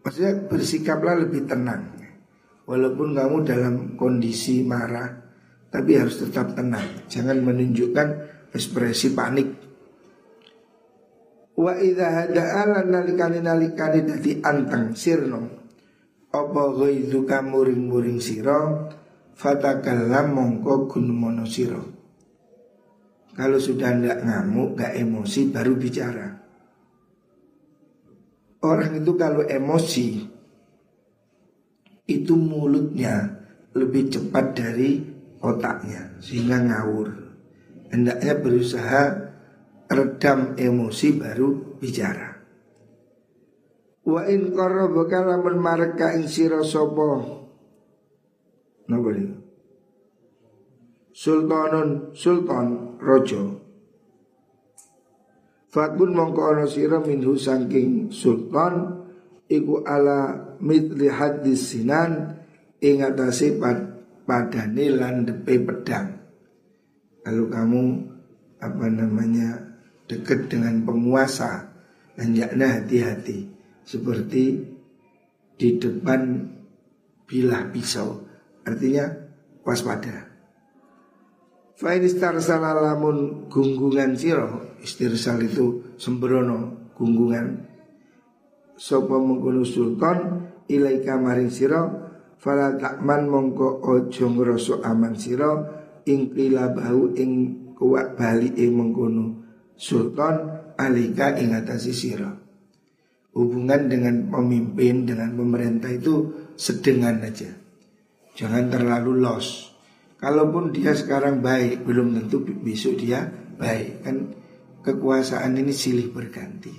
Maksudnya 0.00 0.48
bersikaplah 0.48 1.20
lebih 1.28 1.44
tenang. 1.44 1.98
Walaupun 2.64 3.18
kamu 3.18 3.36
dalam 3.42 3.74
kondisi 3.98 4.62
marah 4.62 5.18
Tapi 5.70 5.94
harus 5.94 6.18
tetap 6.18 6.58
tenang. 6.58 7.06
Jangan 7.06 7.46
menunjukkan 7.46 8.08
ekspresi 8.50 9.14
panik 9.14 9.69
Wa 11.60 11.76
idha 11.76 12.24
hada'ala 12.24 12.88
nalikani 12.88 13.44
nalikani 13.44 14.00
dadi 14.08 14.40
antang 14.40 14.96
sirno 14.96 15.60
Apa 16.32 16.72
ghaiduka 16.72 17.44
muring-muring 17.44 18.16
siro 18.16 18.88
Fatakallam 19.36 20.32
mongko 20.32 20.88
gunumono 20.88 21.44
siro 21.44 22.00
Kalau 23.36 23.60
sudah 23.60 23.92
tidak 23.94 24.26
ngamuk, 24.26 24.74
gak 24.76 25.00
emosi 25.00 25.48
baru 25.48 25.72
bicara. 25.78 26.28
Orang 28.60 29.00
itu 29.00 29.16
kalau 29.16 29.46
emosi 29.46 30.28
itu 32.10 32.34
mulutnya 32.34 33.38
lebih 33.72 34.10
cepat 34.12 34.52
dari 34.52 35.00
otaknya 35.40 36.20
sehingga 36.20 36.58
ngawur. 36.58 37.08
Hendaknya 37.94 38.34
berusaha 38.36 39.29
redam 39.90 40.54
emosi 40.54 41.18
baru 41.18 41.76
bicara. 41.82 42.38
Wa 44.06 44.22
in 44.30 44.54
qarrabaka 44.54 45.26
lamun 45.26 45.58
mareka 45.58 46.14
ing 46.14 46.30
sira 46.30 46.62
sapa 46.64 47.38
Napa 48.90 49.10
Sultanun 51.14 52.16
sultan 52.16 52.96
rojo 52.96 53.60
Fakun 55.70 56.10
mongko 56.18 56.42
ana 56.50 56.66
sira 56.66 56.98
minhu 56.98 57.38
saking 57.38 58.10
sultan 58.10 59.06
iku 59.46 59.86
ala 59.86 60.50
mitli 60.58 61.06
hadis 61.06 61.70
sinan 61.70 62.42
ing 62.82 63.06
atase 63.06 63.54
pad, 63.54 64.02
padane 64.26 64.90
lan 64.90 65.22
pedang. 65.46 66.18
Kalau 67.22 67.46
kamu 67.46 67.82
apa 68.58 68.86
namanya 68.90 69.69
dekat 70.10 70.50
dengan 70.50 70.82
penguasa 70.82 71.70
hendaknya 72.18 72.82
hati-hati. 72.82 73.46
Seperti 73.86 74.58
di 75.54 75.68
depan 75.78 76.50
bilah 77.30 77.70
pisau. 77.70 78.26
Artinya 78.66 79.06
waspada. 79.62 80.26
Fainistar 81.80 82.36
salalamun 82.36 83.48
gunggungan 83.48 84.12
siro 84.12 84.76
Istirsal 84.84 85.40
itu 85.48 85.96
sembrono 85.96 86.92
gunggungan. 86.92 87.64
Sopo 88.76 89.16
mengkono 89.16 89.64
sultan 89.64 90.44
Ilaika 90.68 91.16
maring 91.16 91.48
siro 91.48 91.82
Fala 92.36 92.76
takman 92.76 93.28
mongko 93.32 93.80
ojo 93.80 94.24
ngeroso 94.28 94.84
aman 94.84 95.16
siro 95.16 95.52
Ingkila 96.04 96.76
bau 96.76 97.12
ing 97.16 97.32
kuat 97.72 98.12
bali 98.12 98.52
ing 98.60 98.76
mengkono 98.76 99.39
sultan 99.80 100.60
Alika 100.76 101.40
ing 101.40 101.56
atasi 101.56 101.96
siro 101.96 102.32
Hubungan 103.32 103.88
dengan 103.88 104.28
pemimpin 104.28 105.08
dengan 105.08 105.32
pemerintah 105.32 105.88
itu 105.88 106.28
sedengan 106.60 107.24
aja 107.24 107.48
Jangan 108.36 108.68
terlalu 108.68 109.16
los 109.16 109.72
Kalaupun 110.20 110.76
dia 110.76 110.92
sekarang 110.92 111.40
baik 111.40 111.88
Belum 111.88 112.12
tentu 112.12 112.44
besok 112.44 113.00
dia 113.00 113.24
baik 113.56 114.04
Kan 114.04 114.40
kekuasaan 114.80 115.60
ini 115.60 115.72
silih 115.72 116.12
berganti. 116.12 116.72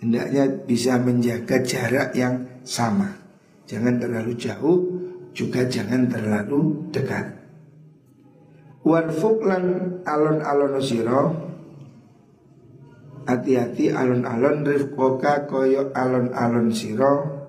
Hendaknya 0.00 0.44
bisa 0.64 1.00
menjaga 1.00 1.64
jarak 1.64 2.12
yang 2.16 2.60
sama. 2.64 3.08
Jangan 3.64 3.96
terlalu 3.96 4.36
jauh, 4.36 4.78
juga 5.32 5.64
jangan 5.64 6.08
terlalu 6.08 6.92
dekat. 6.92 7.40
Warfuk 8.84 9.48
lan 9.48 9.64
alon-alon 10.04 10.76
siro 10.84 11.22
Hati-hati 13.24 13.88
alon-alon 13.88 14.68
rifkoka 14.68 15.48
koyo 15.48 15.92
alon-alon 15.96 16.68
siro 16.68 17.44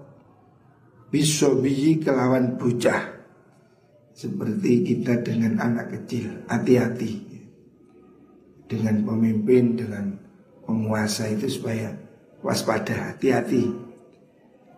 Bisobiyi 1.12 2.04
kelawan 2.04 2.56
bujah 2.56 3.16
Seperti 4.16 4.88
kita 4.88 5.20
dengan 5.20 5.60
anak 5.60 5.92
kecil. 5.92 6.48
Hati-hati. 6.48 7.20
Dengan 8.64 9.04
pemimpin, 9.04 9.76
dengan 9.76 10.16
penguasa 10.64 11.28
itu 11.28 11.52
supaya 11.52 11.92
waspada, 12.40 13.12
hati-hati. 13.12 13.76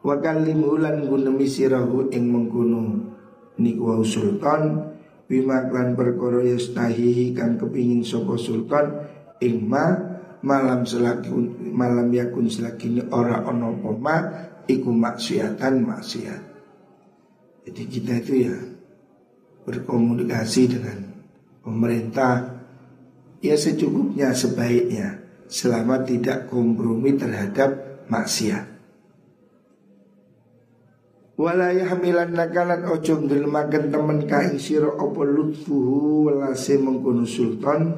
Wa 0.02 0.18
kalimulan 0.18 1.06
gunemi 1.06 1.46
sirahu 1.46 2.10
ing 2.10 2.34
mengkono. 2.34 3.14
Niku 3.62 4.02
sultan. 4.02 4.94
Bima 5.30 5.70
klan 5.70 5.94
perkara 5.94 6.42
yastahihi 6.42 7.38
kang 7.38 7.62
kepingin 7.62 8.02
sapa 8.02 8.42
sultan. 8.42 9.06
Ing 9.38 9.70
ma 9.70 10.07
malam 10.48 10.88
selagi 10.88 11.28
malam 11.76 12.08
yakun 12.16 12.48
selagi 12.48 13.04
ora 13.12 13.44
ono 13.44 13.76
poma 13.76 14.16
iku 14.64 14.96
maksiatan 14.96 15.84
maksiat. 15.84 16.42
Jadi 17.68 17.84
kita 17.92 18.14
itu 18.24 18.34
ya 18.48 18.56
berkomunikasi 19.68 20.72
dengan 20.72 21.04
pemerintah 21.68 22.64
ya 23.44 23.60
secukupnya 23.60 24.32
sebaiknya 24.32 25.20
selama 25.52 26.08
tidak 26.08 26.48
kompromi 26.48 27.20
terhadap 27.20 28.04
maksiat. 28.08 28.80
Walaya 31.38 31.86
hamilan 31.94 32.34
nakalan 32.34 32.88
ojo 32.90 33.22
ngelmakan 33.22 33.94
temen 33.94 34.26
kain 34.26 34.58
siro 34.58 34.98
opo 34.98 35.22
lutfuhu 35.22 36.26
walase 36.32 36.82
mengkono 36.82 37.30
sultan 37.30 37.94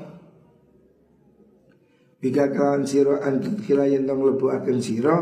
Bika 2.19 2.51
kawan 2.51 2.83
siro 2.83 3.19
antut 3.23 3.63
khilayan 3.63 4.03
tong 4.03 4.27
lebu 4.27 4.51
akan 4.51 4.77
siro 4.83 5.17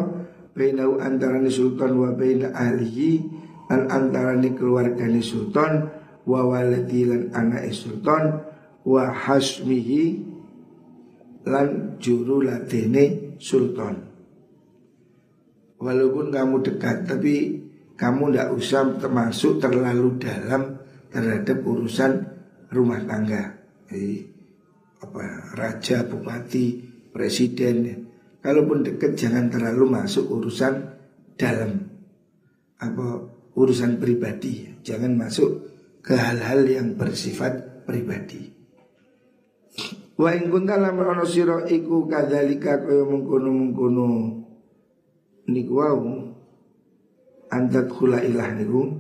Bainau 0.58 0.98
antarani 0.98 1.54
sultan 1.54 1.94
wa 2.02 2.10
baina 2.18 2.50
ahlihi 2.50 3.22
An 3.70 3.86
antarani 3.94 4.58
keluargani 4.58 5.22
sultan 5.22 5.94
Wa 6.26 6.42
waladi 6.44 7.06
lan 7.06 7.30
anak 7.32 7.70
sultan 7.72 8.48
wa 8.88 9.12
hasmihi 9.12 10.24
lan 11.44 12.00
juru 12.00 12.48
latene 12.48 13.36
sultan. 13.36 14.08
Walaupun 15.78 16.32
kamu 16.32 16.56
dekat 16.64 17.04
tapi 17.04 17.36
kamu 18.00 18.32
tidak 18.32 18.50
usah 18.56 18.84
termasuk 18.98 19.60
terlalu 19.60 20.16
dalam 20.18 20.80
terhadap 21.12 21.62
urusan 21.62 22.12
rumah 22.72 23.04
tangga. 23.04 23.60
Jadi 23.92 24.24
apa 25.04 25.24
raja, 25.54 26.02
bupati, 26.08 26.82
presiden. 27.18 28.06
Kalaupun 28.46 28.86
dekat 28.86 29.18
jangan 29.18 29.50
terlalu 29.50 29.90
masuk 29.90 30.30
urusan 30.30 30.94
dalam 31.34 31.90
apa 32.78 33.26
urusan 33.58 33.98
pribadi. 33.98 34.70
Jangan 34.86 35.18
masuk 35.18 35.50
ke 36.06 36.14
hal-hal 36.14 36.62
yang 36.70 36.94
bersifat 36.94 37.84
pribadi. 37.90 38.54
Wa 40.14 40.38
ing 40.38 40.54
kunta 40.54 40.78
lamun 40.78 41.10
ana 41.10 41.26
sira 41.26 41.66
iku 41.66 42.06
kadzalika 42.06 42.86
kaya 42.86 43.06
mengkono-mengkono 43.06 44.10
niku 45.50 45.74
wau 45.78 46.34
antat 47.54 47.90
khula 47.90 48.26
ilah 48.26 48.50
niku 48.58 48.98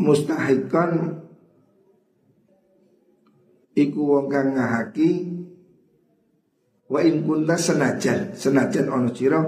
mustahikan 0.00 1.20
iku 3.76 4.00
wong 4.02 4.26
kang 4.32 4.56
ngahaki 4.56 5.37
wa 6.88 7.00
in 7.04 7.24
kunta 7.24 7.54
senajan. 7.54 8.34
Senajan 8.34 8.88
ana 8.88 9.12
sira 9.12 9.40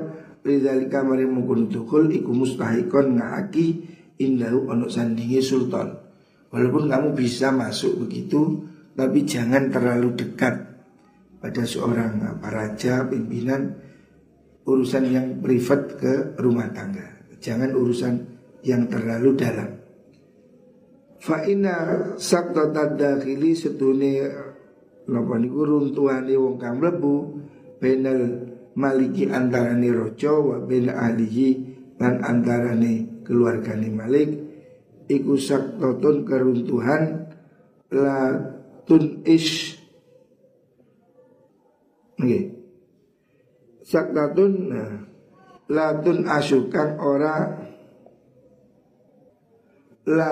lidzalika 0.44 1.04
mari 1.04 1.24
mengkono 1.24 1.68
dukul 1.68 2.12
iku 2.12 2.32
mustahikon 2.32 3.20
ngahaki 3.20 3.84
indahu 4.20 4.70
ana 4.72 4.86
sandingi 4.88 5.40
sultan. 5.40 5.96
Walaupun 6.52 6.90
kamu 6.90 7.08
bisa 7.16 7.50
masuk 7.52 8.06
begitu 8.06 8.68
tapi 8.94 9.24
jangan 9.24 9.72
terlalu 9.72 10.12
dekat 10.18 10.66
pada 11.40 11.62
seorang 11.64 12.20
apa, 12.36 12.48
raja, 12.52 13.08
pimpinan 13.08 13.90
Urusan 14.70 15.08
yang 15.08 15.26
privat 15.40 15.96
ke 15.96 16.36
rumah 16.36 16.68
tangga. 16.70 17.24
Jangan 17.40 17.72
urusan 17.72 18.14
yang 18.62 18.86
terlalu 18.92 19.32
dalam. 19.32 19.70
Fa'ina 21.20 21.76
sabta 22.20 22.68
tadakhili 22.68 23.56
setune 23.56 24.20
Napa 25.08 25.40
niku 25.40 25.64
runtuhane 25.64 26.36
wong 26.36 26.60
kang 26.60 26.76
mlebu 26.76 27.40
benal 27.80 28.20
maliki 28.76 29.26
antarane 29.32 29.88
raja 29.88 30.36
wa 30.36 30.60
ben 30.60 30.92
ahlihi 30.92 31.48
lan 31.96 32.20
antarane 32.20 33.24
keluargane 33.24 33.88
Malik. 33.88 34.30
Iku 35.10 35.34
saktatun 35.34 36.22
keruntuhan 36.22 37.32
la 37.90 38.38
tun 38.86 39.24
ish. 39.26 39.80
Nggih. 42.20 42.44
Saktatun 43.82 44.52
nah, 44.70 44.92
latun 45.66 46.30
asukan 46.30 46.88
ora 47.02 47.34
la 50.06 50.30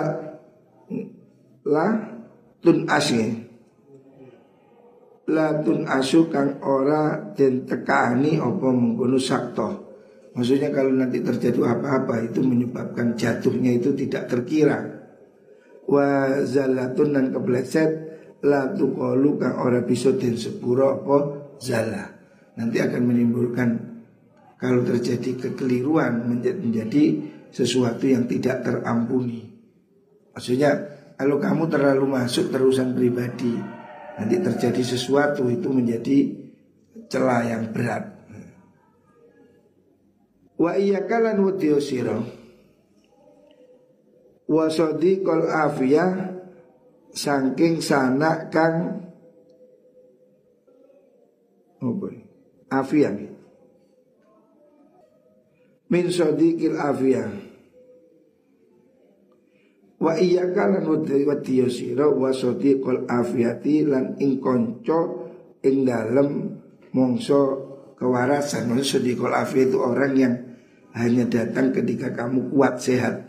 la 1.67 1.87
tun 2.63 2.87
asih 2.87 3.48
latun 5.29 5.85
asukan 5.85 6.65
ora 6.65 7.33
dan 7.37 7.69
tekani 7.69 8.41
apa 8.41 8.69
mengkono 8.73 9.21
sakto 9.21 9.89
Maksudnya 10.39 10.71
kalau 10.71 10.95
nanti 10.95 11.19
terjadi 11.19 11.59
apa-apa 11.67 12.23
itu 12.23 12.47
menyebabkan 12.47 13.19
jatuhnya 13.19 13.75
itu 13.75 13.91
tidak 13.99 14.31
terkira. 14.31 14.87
Wa 15.83 16.39
zalatun 16.47 17.11
dan 17.11 17.35
kepleset 17.35 17.91
la 18.47 18.71
tuqalu 18.71 19.35
kang 19.35 19.59
ora 19.59 19.83
bisa 19.83 20.15
den 20.15 20.39
sepuro 20.39 20.95
apa 20.95 21.17
zala. 21.59 22.07
Nanti 22.55 22.79
akan 22.79 23.03
menimbulkan 23.03 23.69
kalau 24.63 24.87
terjadi 24.87 25.51
kekeliruan 25.51 26.31
menjadi 26.31 27.19
sesuatu 27.51 28.07
yang 28.07 28.31
tidak 28.31 28.63
terampuni. 28.63 29.43
Maksudnya 30.39 30.71
kalau 31.19 31.43
kamu 31.43 31.67
terlalu 31.67 32.15
masuk 32.15 32.55
terusan 32.55 32.95
pribadi 32.95 33.78
Nanti 34.19 34.37
terjadi 34.43 34.83
sesuatu 34.83 35.47
itu 35.47 35.71
menjadi 35.71 36.35
celah 37.07 37.43
yang 37.47 37.71
berat. 37.71 38.19
Wa 40.59 40.75
kalan 41.07 41.39
wadiyo 41.39 41.79
siro 41.79 42.27
Wa 44.51 44.67
kol 45.23 45.43
afiyah 45.47 46.35
Sangking 47.15 47.79
sana 47.79 48.51
kang 48.51 49.07
Apa 51.79 52.09
Afiyah. 52.69 53.15
Min 55.89 56.05
sodikil 56.11 56.75
afiyah 56.75 57.48
Wa 59.99 60.15
iya 60.15 60.47
kalan 60.55 60.87
wadiyo 61.03 61.67
siro 61.67 62.15
wa 62.15 62.31
kol 62.31 63.03
afiyati 63.11 63.83
lan 63.83 64.15
ing 64.23 64.39
konco 64.39 65.27
ing 65.59 65.83
dalem 65.83 66.55
mongso 66.95 67.41
kewarasan. 67.99 68.71
Maksud 68.71 69.03
kol 69.19 69.35
afiyat 69.35 69.75
itu 69.75 69.79
orang 69.83 70.13
yang 70.15 70.35
hanya 70.95 71.27
datang 71.27 71.75
ketika 71.75 72.15
kamu 72.15 72.55
kuat 72.55 72.79
sehat. 72.79 73.27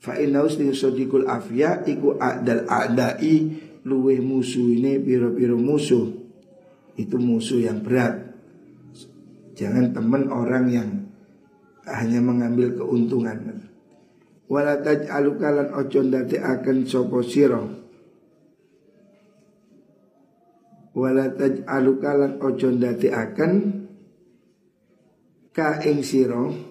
Fa 0.00 0.16
innaus 0.16 0.56
li 0.56 0.72
sodikul 0.72 1.28
afiyah 1.28 1.84
iku 1.84 2.16
adal 2.16 2.64
adai 2.64 3.52
luwe 3.84 4.16
musuh 4.24 4.64
ini 4.64 4.96
piro-piro 4.96 5.60
musuh. 5.60 6.08
Itu 6.96 7.20
musuh 7.20 7.68
yang 7.68 7.84
berat. 7.84 8.32
Jangan 9.58 9.92
teman 9.92 10.30
orang 10.32 10.66
yang 10.72 10.88
hanya 11.84 12.20
mengambil 12.24 12.78
keuntungan 12.78 13.68
wala 14.48 14.80
taj'alu 14.80 15.36
kalan 15.36 15.68
ojo 15.76 16.00
akan 16.08 16.76
sopo 16.88 17.20
siro 17.20 17.68
wala 20.96 21.28
taj'alu 21.36 21.92
kalan 22.00 22.32
ojo 22.40 22.68
akan 23.12 23.52
ka 25.52 25.84
ing 25.84 26.00
siro 26.00 26.68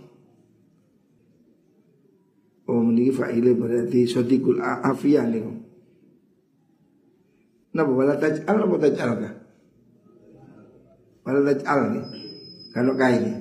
Oh 2.67 2.83
ini 2.83 3.15
fa'ile 3.15 3.55
berarti 3.55 4.03
sotikul 4.03 4.59
afiyah 4.59 5.23
nih 5.23 5.39
Napa? 7.79 7.91
Wala 7.95 8.19
taj'al 8.19 8.59
apa 8.59 8.75
taj'al 8.75 9.11
ka? 9.23 9.29
Wala 11.23 11.39
taj'al 11.47 11.81
nih 11.95 12.05
Kalau 12.75 12.93
kainnya 12.99 13.39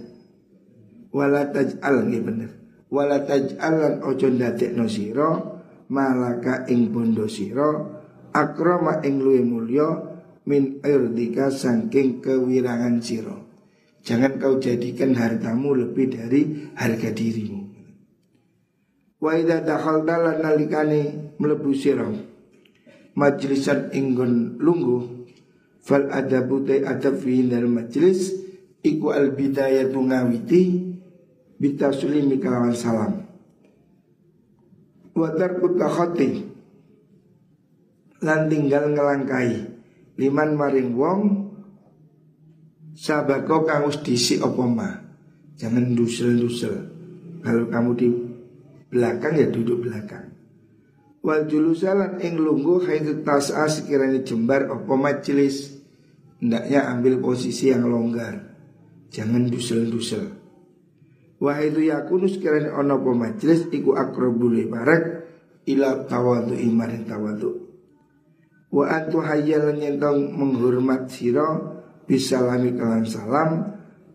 Wala 1.10 1.42
taj'al 1.50 2.06
nih 2.06 2.22
bener 2.22 2.65
wala 2.90 3.26
taj'alan 3.26 4.02
ojo 4.06 4.28
ndadekno 4.30 4.86
sira 4.86 5.28
malaka 5.90 6.66
ing 6.70 6.90
bondo 6.94 7.26
sira 7.26 7.96
akrama 8.30 9.02
ing 9.02 9.22
luwe 9.22 9.40
mulya 9.42 9.88
min 10.46 10.78
irdika 10.84 11.50
saking 11.50 12.22
kewirangan 12.22 13.02
sira. 13.02 13.34
Jangan 14.06 14.38
kau 14.38 14.62
jadikan 14.62 15.18
hartamu 15.18 15.74
lebih 15.74 16.14
dari 16.14 16.70
harga 16.78 17.10
dirimu. 17.10 17.66
Wa 19.18 19.34
idza 19.34 19.66
dakhalta 19.66 20.14
lan 20.22 20.46
nalikane 20.46 21.34
mlebu 21.42 21.74
sira. 21.74 22.06
Majlisan 23.18 23.90
inggon 23.90 24.62
lungguh 24.62 25.26
fal 25.82 26.06
adabu 26.14 26.62
ta 26.62 26.78
adab 26.86 27.18
fi 27.18 27.42
majlis 27.66 28.36
iku 28.86 29.10
al 29.10 29.34
bidayatu 29.34 29.98
ngawiti 29.98 30.85
bitaslimi 31.56 32.36
kalawan 32.40 32.76
salam. 32.76 33.24
Wa 35.16 35.32
tarku 35.32 35.76
takhati. 35.76 36.44
Lan 38.24 38.48
tinggal 38.48 38.96
ngelangkai 38.96 39.76
liman 40.16 40.56
maring 40.56 40.96
wong 40.96 41.20
sabako 42.96 43.68
kang 43.68 43.84
wis 43.84 44.00
disi 44.00 44.40
apa 44.40 45.04
jangan 45.60 45.92
dusel-dusel 45.92 46.88
kalau 47.44 47.68
kamu 47.68 47.90
di 47.92 48.08
belakang 48.88 49.36
ya 49.36 49.46
duduk 49.52 49.84
belakang. 49.84 50.32
Wal 51.20 51.44
julusalan 51.44 52.22
ing 52.22 52.38
lunggu 52.40 52.86
haitu 52.86 53.20
tas'a 53.20 53.68
sekiranya 53.68 54.24
jembar 54.24 54.70
apa 54.70 54.94
majelis 54.94 55.76
hendaknya 56.40 56.88
ambil 56.88 57.20
posisi 57.20 57.68
yang 57.68 57.84
longgar. 57.84 58.56
Jangan 59.12 59.50
dusel-dusel 59.52 60.35
Wa 61.36 61.60
itu 61.60 61.84
yakunu 61.84 62.24
sekiranya 62.28 62.72
ono 62.80 62.96
po 62.96 63.12
majlis 63.12 63.68
iku 63.68 63.92
akrobule 63.92 64.64
barak 64.72 65.28
ila 65.68 66.08
tawadu 66.08 66.56
imarin 66.56 67.04
tawadu. 67.04 67.50
Wa 68.72 68.88
antu 68.88 69.20
hayyalan 69.20 69.76
nyentong 69.76 70.32
menghormat 70.32 71.12
siro 71.12 71.76
bisalami 72.08 72.72
kalan 72.74 73.04
salam 73.04 73.50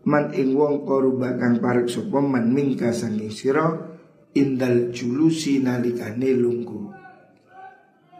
man 0.02 0.34
ing 0.34 0.58
wong 0.58 0.82
koruba 0.82 1.38
parek 1.38 1.86
sapa 1.86 2.18
man 2.18 2.50
mingka 2.50 2.90
sanging 2.90 3.30
siro 3.30 3.94
indal 4.34 4.90
julusi 4.90 5.62
nalikane 5.62 6.34
lunggu. 6.34 6.90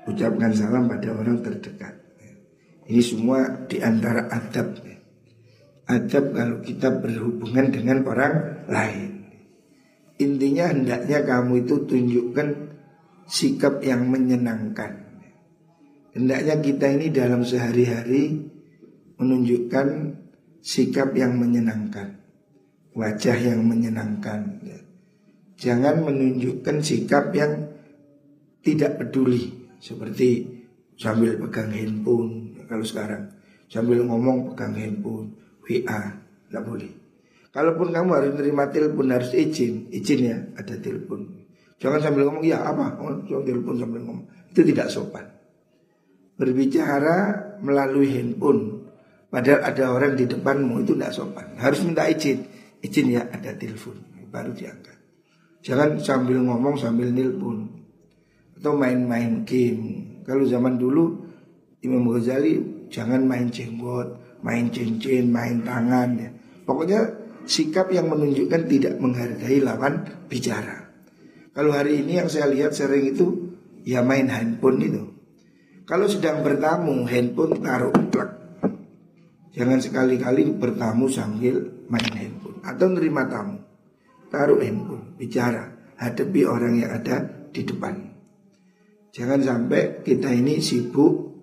Ucapkan 0.06 0.54
salam 0.54 0.86
pada 0.86 1.14
orang 1.14 1.42
terdekat. 1.42 1.94
Ini 2.86 3.02
semua 3.02 3.66
di 3.70 3.78
antara 3.78 4.26
adab 4.26 4.91
adab 5.86 6.34
kalau 6.34 6.58
kita 6.62 6.88
berhubungan 7.02 7.72
dengan 7.72 7.98
orang 8.06 8.64
lain. 8.70 9.10
Intinya 10.20 10.70
hendaknya 10.70 11.26
kamu 11.26 11.66
itu 11.66 11.74
tunjukkan 11.88 12.48
sikap 13.26 13.82
yang 13.82 14.06
menyenangkan. 14.06 15.02
Hendaknya 16.12 16.60
kita 16.60 16.86
ini 16.92 17.06
dalam 17.08 17.42
sehari-hari 17.42 18.52
menunjukkan 19.16 19.86
sikap 20.60 21.16
yang 21.16 21.40
menyenangkan, 21.40 22.20
wajah 22.92 23.34
yang 23.34 23.64
menyenangkan. 23.64 24.60
Jangan 25.56 26.04
menunjukkan 26.04 26.76
sikap 26.84 27.32
yang 27.32 27.72
tidak 28.62 29.00
peduli 29.00 29.50
seperti 29.82 30.46
sambil 30.94 31.34
pegang 31.34 31.74
handphone 31.74 32.54
kalau 32.70 32.86
sekarang 32.86 33.26
sambil 33.66 34.06
ngomong 34.06 34.52
pegang 34.52 34.78
handphone 34.78 35.34
WA 35.66 36.00
nggak 36.50 36.64
boleh. 36.64 36.92
Kalaupun 37.52 37.92
kamu 37.92 38.10
harus 38.16 38.30
menerima 38.32 38.64
telepon 38.72 39.06
harus 39.12 39.30
izin, 39.36 39.92
izin 39.92 40.20
ya 40.24 40.36
ada 40.56 40.74
telepon. 40.80 41.44
Jangan 41.76 42.00
sambil 42.00 42.30
ngomong 42.30 42.44
ya 42.46 42.64
apa, 42.64 42.96
oh, 43.02 43.44
telepon 43.44 43.76
sambil 43.76 44.00
ngomong 44.00 44.24
itu 44.48 44.60
tidak 44.72 44.88
sopan. 44.88 45.28
Berbicara 46.36 47.18
melalui 47.60 48.08
handphone, 48.08 48.88
padahal 49.28 49.60
ada 49.68 49.84
orang 49.92 50.12
di 50.16 50.24
depanmu 50.24 50.80
itu 50.80 50.96
tidak 50.96 51.12
sopan. 51.12 51.58
Harus 51.60 51.84
minta 51.84 52.08
izin, 52.08 52.46
izin 52.80 53.12
ya 53.12 53.28
ada 53.28 53.52
telepon 53.58 54.00
baru 54.32 54.56
diangkat. 54.56 54.96
Jangan 55.60 56.00
sambil 56.00 56.40
ngomong 56.40 56.80
sambil 56.80 57.12
nelpon 57.12 57.68
atau 58.56 58.72
main-main 58.74 59.44
game. 59.44 60.08
Kalau 60.24 60.48
zaman 60.48 60.80
dulu 60.80 61.20
Imam 61.84 62.08
Ghazali 62.08 62.86
jangan 62.88 63.26
main 63.26 63.52
jenggot, 63.52 64.21
main 64.42 64.68
cincin, 64.68 65.30
main 65.30 65.62
tangan 65.62 66.10
ya. 66.18 66.30
Pokoknya 66.62 67.00
sikap 67.46 67.90
yang 67.90 68.10
menunjukkan 68.10 68.62
tidak 68.70 68.94
menghargai 68.98 69.58
lawan 69.62 70.06
bicara. 70.30 70.90
Kalau 71.52 71.74
hari 71.74 72.00
ini 72.02 72.22
yang 72.22 72.28
saya 72.30 72.48
lihat 72.48 72.72
sering 72.72 73.12
itu 73.12 73.54
ya 73.86 74.00
main 74.00 74.30
handphone 74.30 74.78
itu. 74.82 75.02
Kalau 75.82 76.06
sedang 76.06 76.40
bertamu 76.40 77.04
handphone 77.04 77.58
taruh 77.60 77.92
plug. 77.92 78.30
Jangan 79.52 79.84
sekali-kali 79.84 80.48
bertamu 80.56 81.12
sambil 81.12 81.84
main 81.92 82.12
handphone 82.16 82.64
atau 82.64 82.86
nerima 82.88 83.28
tamu. 83.28 83.60
Taruh 84.32 84.64
handphone, 84.64 85.12
bicara, 85.20 85.92
hadapi 86.00 86.48
orang 86.48 86.80
yang 86.80 86.90
ada 86.96 87.28
di 87.52 87.60
depan. 87.68 88.00
Jangan 89.12 89.44
sampai 89.44 90.00
kita 90.00 90.32
ini 90.32 90.56
sibuk 90.56 91.36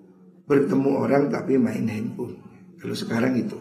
bertemu 0.49 0.91
orang 0.97 1.29
tapi 1.29 1.61
main 1.61 1.85
handphone. 1.85 2.48
Kalau 2.79 2.95
sekarang 2.95 3.35
itu. 3.35 3.59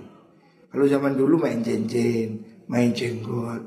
Kalau 0.70 0.87
zaman 0.87 1.18
dulu 1.18 1.42
main 1.42 1.59
cincin, 1.59 2.38
main 2.70 2.94
jenggot, 2.94 3.62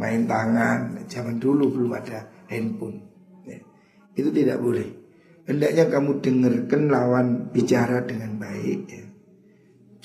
main 0.00 0.24
tangan. 0.24 1.04
Zaman 1.04 1.36
dulu 1.36 1.68
belum 1.68 1.92
ada 1.92 2.24
handphone. 2.48 3.04
Ya. 3.44 3.60
Itu 4.16 4.32
tidak 4.32 4.64
boleh. 4.64 4.88
Hendaknya 5.44 5.88
kamu 5.92 6.24
dengarkan 6.24 6.82
lawan 6.88 7.26
bicara 7.52 8.00
dengan 8.08 8.40
baik. 8.40 8.80
Ya. 8.88 9.04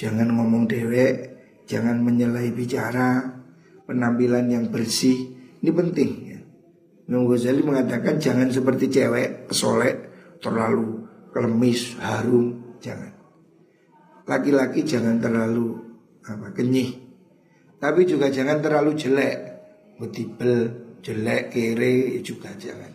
Jangan 0.04 0.36
ngomong 0.36 0.68
dewek, 0.68 1.32
jangan 1.64 2.04
menyelai 2.04 2.52
bicara, 2.52 3.24
penampilan 3.88 4.52
yang 4.52 4.66
bersih. 4.68 5.32
Ini 5.64 5.72
penting 5.72 6.12
ya. 6.28 6.40
Imam 7.08 7.28
Ghazali 7.28 7.62
mengatakan 7.64 8.20
jangan 8.20 8.52
seperti 8.52 8.92
cewek, 8.92 9.52
solek, 9.52 9.96
terlalu 10.40 11.08
kelemis, 11.32 11.96
harum, 12.00 12.76
jangan 12.80 13.13
laki-laki 14.28 14.84
jangan 14.88 15.20
terlalu 15.20 15.80
apa 16.24 16.56
kenyih. 16.56 17.04
Tapi 17.80 18.08
juga 18.08 18.32
jangan 18.32 18.64
terlalu 18.64 18.96
jelek, 18.96 19.38
mutibel, 20.00 20.72
jelek, 21.04 21.52
kere 21.52 22.24
juga 22.24 22.56
jangan. 22.56 22.92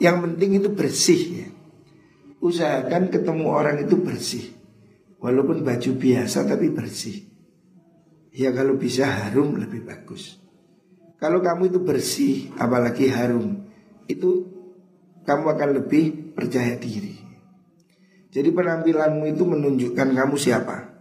Yang 0.00 0.16
penting 0.24 0.50
itu 0.56 0.68
bersih 0.72 1.22
ya. 1.44 1.48
Usahakan 2.40 3.12
ketemu 3.12 3.46
orang 3.48 3.76
itu 3.84 3.96
bersih. 4.00 4.56
Walaupun 5.20 5.64
baju 5.64 5.90
biasa 5.96 6.48
tapi 6.48 6.72
bersih. 6.72 7.28
Ya 8.36 8.52
kalau 8.52 8.76
bisa 8.76 9.08
harum 9.08 9.56
lebih 9.56 9.84
bagus. 9.84 10.36
Kalau 11.16 11.40
kamu 11.40 11.72
itu 11.72 11.80
bersih, 11.80 12.52
apalagi 12.60 13.08
harum, 13.08 13.64
itu 14.04 14.44
kamu 15.24 15.44
akan 15.56 15.70
lebih 15.80 16.36
percaya 16.36 16.76
diri. 16.76 17.25
Jadi 18.36 18.52
penampilanmu 18.52 19.32
itu 19.32 19.48
menunjukkan 19.48 20.12
kamu 20.12 20.36
siapa. 20.36 20.92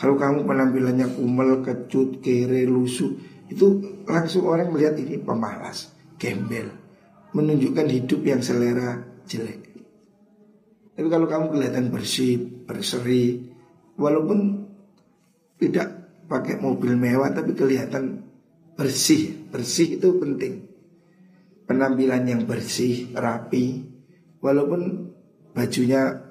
Kalau 0.00 0.16
kamu 0.16 0.48
penampilannya 0.48 1.12
kumel, 1.12 1.60
kecut, 1.60 2.24
kere, 2.24 2.64
lusuh, 2.64 3.20
itu 3.52 3.84
langsung 4.08 4.48
orang 4.48 4.72
melihat 4.72 4.96
ini 4.96 5.20
pemalas, 5.20 5.92
gembel, 6.16 6.72
menunjukkan 7.36 7.84
hidup 7.84 8.24
yang 8.24 8.40
selera 8.40 8.96
jelek. 9.28 9.60
Tapi 10.96 11.08
kalau 11.12 11.28
kamu 11.28 11.52
kelihatan 11.52 11.92
bersih, 11.92 12.64
berseri, 12.64 13.44
walaupun 14.00 14.64
tidak 15.60 16.16
pakai 16.32 16.64
mobil 16.64 16.96
mewah 16.96 17.28
tapi 17.28 17.52
kelihatan 17.52 18.24
bersih. 18.72 19.36
Bersih 19.52 20.00
itu 20.00 20.16
penting. 20.16 20.64
Penampilan 21.68 22.24
yang 22.24 22.48
bersih, 22.48 23.12
rapi, 23.12 23.84
walaupun 24.40 25.12
bajunya 25.52 26.29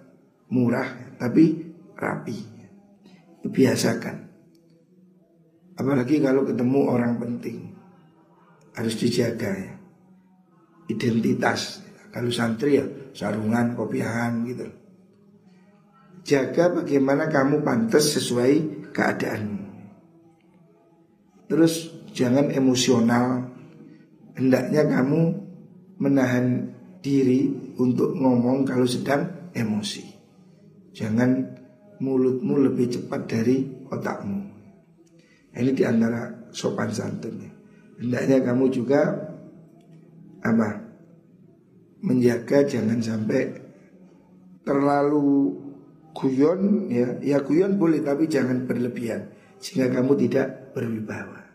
murah 0.49 1.17
tapi 1.17 1.73
rapi 1.97 2.37
biasakan. 3.45 4.29
Apalagi 5.79 6.19
kalau 6.19 6.43
ketemu 6.43 6.79
orang 6.91 7.15
penting 7.15 7.71
harus 8.75 8.99
dijaga 8.99 9.51
ya. 9.55 9.73
Identitas. 10.91 11.79
Kalau 12.09 12.33
santri 12.33 12.81
ya 12.81 12.85
sarungan, 13.15 13.77
kopiahan 13.77 14.43
gitu. 14.49 14.67
Jaga 16.25 16.83
bagaimana 16.83 17.29
kamu 17.31 17.63
pantas 17.63 18.17
sesuai 18.17 18.53
keadaanmu. 18.91 19.65
Terus 21.47 21.93
jangan 22.11 22.51
emosional. 22.51 23.47
Hendaknya 24.35 24.87
kamu 24.87 25.21
menahan 25.99 26.75
diri 26.99 27.73
untuk 27.79 28.15
ngomong 28.15 28.67
kalau 28.67 28.87
sedang 28.87 29.51
emosi. 29.55 30.18
Jangan 30.99 31.31
mulutmu 32.03 32.59
lebih 32.59 32.91
cepat 32.91 33.23
dari 33.31 33.63
otakmu. 33.87 34.39
Ini 35.55 35.71
di 35.71 35.83
antara 35.87 36.51
sopan 36.51 36.91
santun. 36.91 37.39
Hendaknya 37.99 38.43
kamu 38.43 38.67
juga 38.67 39.15
apa 40.43 40.69
menjaga 42.03 42.67
jangan 42.67 42.99
sampai 42.99 43.51
terlalu 44.63 45.55
guyon 46.15 46.87
ya 46.87 47.19
ya 47.19 47.43
guyon 47.43 47.75
boleh 47.75 47.99
tapi 47.99 48.31
jangan 48.31 48.63
berlebihan 48.63 49.31
sehingga 49.59 49.99
kamu 49.99 50.19
tidak 50.27 50.75
berwibawa. 50.75 51.47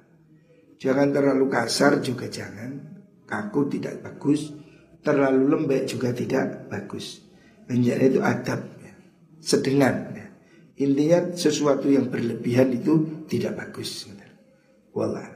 Jangan 0.80 1.12
terlalu 1.12 1.48
kasar 1.48 2.00
juga 2.00 2.28
jangan 2.28 2.80
kaku 3.24 3.72
tidak 3.72 4.04
bagus, 4.04 4.52
terlalu 5.00 5.48
lembek 5.48 5.88
juga 5.88 6.12
tidak 6.12 6.68
bagus. 6.68 7.24
Menjadi 7.64 8.12
itu 8.12 8.20
adab. 8.20 8.73
Sedengan 9.44 10.16
ya. 10.16 10.26
Intinya 10.74 11.37
sesuatu 11.37 11.87
yang 11.87 12.11
berlebihan 12.11 12.74
itu 12.74 13.24
tidak 13.30 13.61
bagus. 13.61 14.09
Wallah. 14.90 15.34